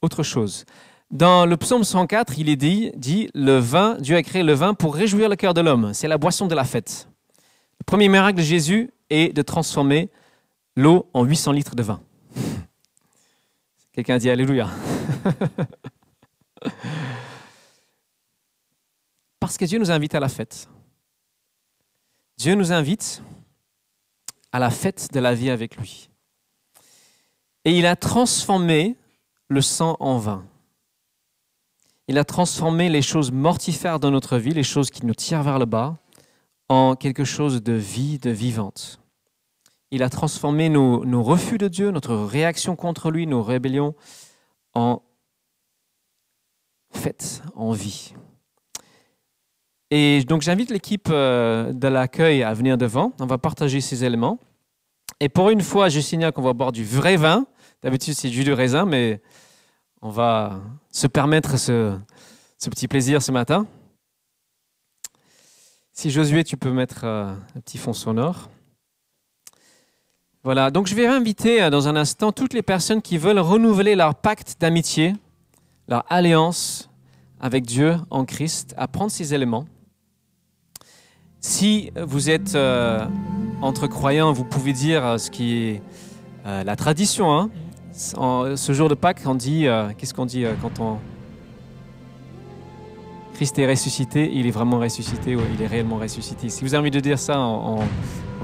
autre 0.01 0.23
chose. 0.23 0.65
Dans 1.11 1.45
le 1.45 1.57
psaume 1.57 1.83
104, 1.83 2.37
il 2.37 2.49
est 2.49 2.55
dit, 2.55 2.91
dit 2.95 3.29
le 3.33 3.57
vin, 3.57 3.97
Dieu 3.99 4.15
a 4.15 4.23
créé 4.23 4.43
le 4.43 4.53
vin 4.53 4.73
pour 4.73 4.95
réjouir 4.95 5.27
le 5.27 5.35
cœur 5.35 5.53
de 5.53 5.61
l'homme. 5.61 5.93
C'est 5.93 6.07
la 6.07 6.17
boisson 6.19 6.47
de 6.47 6.53
la 6.55 6.63
fête. 6.63 7.09
Le 7.79 7.83
premier 7.83 8.09
miracle 8.09 8.37
de 8.37 8.43
Jésus 8.43 8.91
est 9.09 9.33
de 9.33 9.41
transformer 9.41 10.09
l'eau 10.75 11.09
en 11.13 11.23
800 11.23 11.51
litres 11.53 11.75
de 11.75 11.81
vin. 11.81 11.99
Quelqu'un 13.91 14.17
dit 14.17 14.29
Alléluia. 14.29 14.69
Parce 19.39 19.57
que 19.57 19.65
Dieu 19.65 19.79
nous 19.79 19.89
invite 19.89 20.13
à 20.13 20.19
la 20.19 20.29
fête. 20.29 20.69
Dieu 22.37 22.53
nous 22.53 22.71
invite 22.71 23.23
à 24.51 24.59
la 24.59 24.69
fête 24.69 25.09
de 25.11 25.19
la 25.19 25.33
vie 25.33 25.49
avec 25.49 25.75
lui. 25.75 26.09
Et 27.65 27.77
il 27.77 27.87
a 27.87 27.95
transformé 27.95 28.95
le 29.49 29.61
sang 29.61 29.97
en 29.99 30.17
vin. 30.17 30.45
Il 32.07 32.17
a 32.17 32.23
transformé 32.23 32.89
les 32.89 33.01
choses 33.01 33.31
mortifères 33.31 33.99
dans 33.99 34.11
notre 34.11 34.37
vie, 34.37 34.53
les 34.53 34.63
choses 34.63 34.89
qui 34.89 35.05
nous 35.05 35.13
tirent 35.13 35.43
vers 35.43 35.59
le 35.59 35.65
bas, 35.65 35.97
en 36.69 36.95
quelque 36.95 37.23
chose 37.23 37.61
de 37.61 37.73
vie, 37.73 38.19
de 38.19 38.29
vivante. 38.29 38.99
Il 39.91 40.03
a 40.03 40.09
transformé 40.09 40.69
nos, 40.69 41.23
refus 41.23 41.57
de 41.57 41.67
Dieu, 41.67 41.91
notre 41.91 42.15
réaction 42.15 42.75
contre 42.75 43.09
lui, 43.09 43.25
nos 43.25 43.41
rébellions 43.41 43.95
en 44.75 45.01
fête, 46.91 47.41
en 47.55 47.71
vie. 47.71 48.13
Et 49.91 50.23
donc 50.25 50.43
j'invite 50.43 50.69
l'équipe 50.69 51.09
euh, 51.09 51.73
de 51.73 51.87
l'accueil 51.87 52.43
à 52.43 52.53
venir 52.53 52.77
devant. 52.77 53.13
On 53.19 53.25
va 53.25 53.39
partager 53.39 53.81
ces 53.81 54.05
éléments. 54.05 54.39
Et 55.19 55.29
pour 55.29 55.49
une 55.49 55.61
fois, 55.61 55.89
je 55.89 55.99
signale 55.99 56.31
qu'on 56.31 56.43
va 56.43 56.53
boire 56.53 56.71
du 56.71 56.85
vrai 56.85 57.17
vin. 57.17 57.47
D'habitude, 57.81 58.13
c'est 58.13 58.29
jus 58.29 58.43
de 58.43 58.51
raisin, 58.51 58.85
mais 58.85 59.21
on 60.01 60.09
va 60.09 60.59
se 60.91 61.07
permettre 61.07 61.57
ce, 61.57 61.97
petit 62.69 62.87
plaisir 62.87 63.21
ce 63.21 63.31
matin. 63.31 63.67
Si 65.93 66.09
Josué, 66.09 66.43
tu 66.43 66.57
peux 66.57 66.71
mettre 66.71 67.01
euh, 67.03 67.33
un 67.55 67.59
petit 67.59 67.77
fond 67.77 67.93
sonore. 67.93 68.49
Voilà, 70.41 70.71
donc 70.71 70.87
je 70.87 70.95
vais 70.95 71.05
inviter 71.05 71.61
euh, 71.61 71.69
dans 71.69 71.89
un 71.89 71.97
instant 71.97 72.31
toutes 72.31 72.53
les 72.53 72.61
personnes 72.61 73.01
qui 73.01 73.17
veulent 73.17 73.39
renouveler 73.39 73.95
leur 73.95 74.15
pacte 74.15 74.55
d'amitié, 74.61 75.13
leur 75.89 76.05
alliance 76.09 76.89
avec 77.41 77.65
Dieu 77.65 77.97
en 78.09 78.23
Christ, 78.23 78.73
à 78.77 78.87
prendre 78.87 79.11
ces 79.11 79.33
éléments. 79.33 79.65
Si 81.41 81.91
vous 82.01 82.29
êtes 82.29 82.55
euh, 82.55 83.05
entre 83.61 83.87
croyants, 83.87 84.31
vous 84.31 84.45
pouvez 84.45 84.71
dire 84.71 85.05
euh, 85.05 85.17
ce 85.17 85.29
qui 85.29 85.55
est 85.55 85.81
la 86.45 86.75
tradition. 86.75 87.31
Hein. 87.37 87.51
Ce 87.99 88.71
jour 88.71 88.87
de 88.87 88.95
Pâques, 88.95 89.21
on 89.25 89.35
dit, 89.35 89.67
qu'est-ce 89.97 90.13
qu'on 90.13 90.25
dit 90.25 90.45
quand 90.61 90.79
on... 90.79 90.97
Christ 93.33 93.59
est 93.59 93.69
ressuscité, 93.69 94.31
il 94.33 94.47
est 94.47 94.51
vraiment 94.51 94.79
ressuscité 94.79 95.35
ou 95.35 95.41
il 95.53 95.61
est 95.61 95.67
réellement 95.67 95.97
ressuscité. 95.97 96.49
Si 96.49 96.63
vous 96.63 96.73
avez 96.73 96.81
envie 96.81 96.91
de 96.91 96.99
dire 96.99 97.19
ça 97.19 97.37
en 97.39 97.79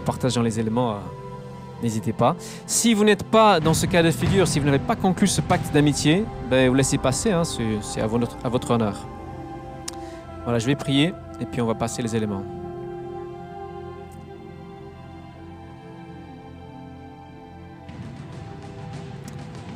partageant 0.05 0.41
les 0.41 0.59
éléments, 0.59 0.97
n'hésitez 1.81 2.13
pas. 2.13 2.35
Si 2.65 2.93
vous 2.93 3.03
n'êtes 3.03 3.23
pas 3.23 3.59
dans 3.59 3.73
ce 3.73 3.85
cas 3.85 4.03
de 4.03 4.11
figure, 4.11 4.47
si 4.47 4.59
vous 4.59 4.65
n'avez 4.65 4.79
pas 4.79 4.95
conclu 4.95 5.27
ce 5.27 5.41
pacte 5.41 5.73
d'amitié, 5.73 6.25
ben, 6.49 6.69
vous 6.69 6.75
laissez 6.75 6.97
passer, 6.97 7.31
hein, 7.31 7.43
c'est 7.43 8.01
à 8.01 8.07
votre 8.07 8.71
honneur. 8.71 9.07
Voilà, 10.43 10.59
je 10.59 10.65
vais 10.65 10.75
prier 10.75 11.13
et 11.39 11.45
puis 11.45 11.61
on 11.61 11.65
va 11.65 11.75
passer 11.75 12.01
les 12.01 12.15
éléments. 12.15 12.43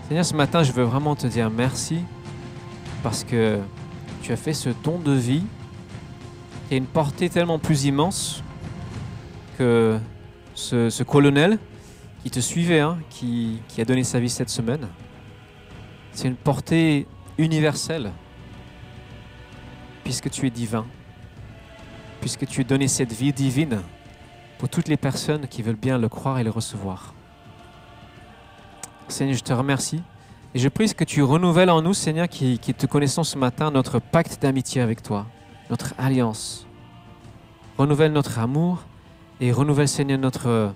Seigneur, 0.10 0.26
ce 0.26 0.34
matin, 0.34 0.64
je 0.64 0.72
veux 0.72 0.86
vraiment 0.86 1.16
te 1.16 1.28
dire 1.28 1.52
merci 1.52 2.00
parce 3.04 3.24
que 3.24 3.60
tu 4.24 4.32
as 4.32 4.38
fait 4.38 4.54
ce 4.54 4.70
don 4.84 4.98
de 4.98 5.12
vie 5.12 5.44
qui 6.68 6.74
a 6.74 6.78
une 6.78 6.88
portée 6.88 7.30
tellement 7.30 7.60
plus 7.60 7.86
immense 7.86 8.44
que 9.60 10.00
ce, 10.56 11.04
colonel 11.04 11.60
qui 12.24 12.32
te 12.32 12.40
suivait, 12.40 12.80
hein, 12.80 12.98
qui, 13.12 13.62
qui 13.68 13.82
a 13.82 13.86
donné 13.86 14.04
sa 14.04 14.20
vie 14.20 14.32
cette 14.32 14.50
semaine. 14.50 14.88
C'est 16.12 16.28
une 16.28 16.38
portée 16.38 17.06
universelle 17.38 18.12
puisque 20.04 20.32
tu 20.32 20.48
es 20.48 20.50
divin, 20.50 20.88
puisque 22.20 22.48
tu 22.48 22.62
as 22.62 22.64
donné 22.64 22.88
cette 22.88 23.14
vie 23.14 23.32
divine 23.32 23.84
pour 24.58 24.70
toutes 24.70 24.88
les 24.88 24.98
personnes 24.98 25.48
qui 25.48 25.62
veulent 25.62 25.76
bien 25.76 26.00
le 26.00 26.10
croire 26.10 26.40
et 26.40 26.44
le 26.44 26.50
recevoir. 26.50 27.14
Seigneur, 29.12 29.36
je 29.36 29.44
te 29.44 29.54
remercie. 29.54 30.02
Et 30.54 30.60
je 30.60 30.68
prie 30.68 30.94
que 30.94 31.04
tu 31.04 31.22
renouvelles 31.22 31.70
en 31.70 31.82
nous, 31.82 31.94
Seigneur, 31.94 32.28
qui, 32.28 32.58
te 32.60 32.86
connaissons 32.86 33.24
ce 33.24 33.38
matin, 33.38 33.70
notre 33.72 34.00
pacte 34.00 34.42
d'amitié 34.42 34.82
avec 34.82 35.04
toi, 35.04 35.28
notre 35.70 35.94
alliance. 35.98 36.66
Renouvelle 37.78 38.12
notre 38.12 38.40
amour 38.40 38.84
et 39.40 39.52
renouvelle, 39.52 39.88
Seigneur, 39.88 40.18
notre, 40.18 40.74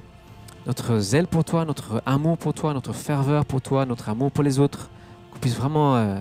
notre 0.68 1.00
zèle 1.00 1.28
pour 1.28 1.44
toi, 1.44 1.66
notre 1.66 2.04
amour 2.06 2.38
pour 2.38 2.54
toi, 2.54 2.74
notre 2.74 2.94
ferveur 2.94 3.46
pour 3.46 3.62
toi, 3.62 3.86
notre 3.86 4.10
amour 4.10 4.32
pour 4.32 4.44
les 4.44 4.60
autres, 4.60 4.90
qu'on 5.32 5.40
puisse 5.40 5.56
vraiment 5.56 5.96
euh, 5.96 6.20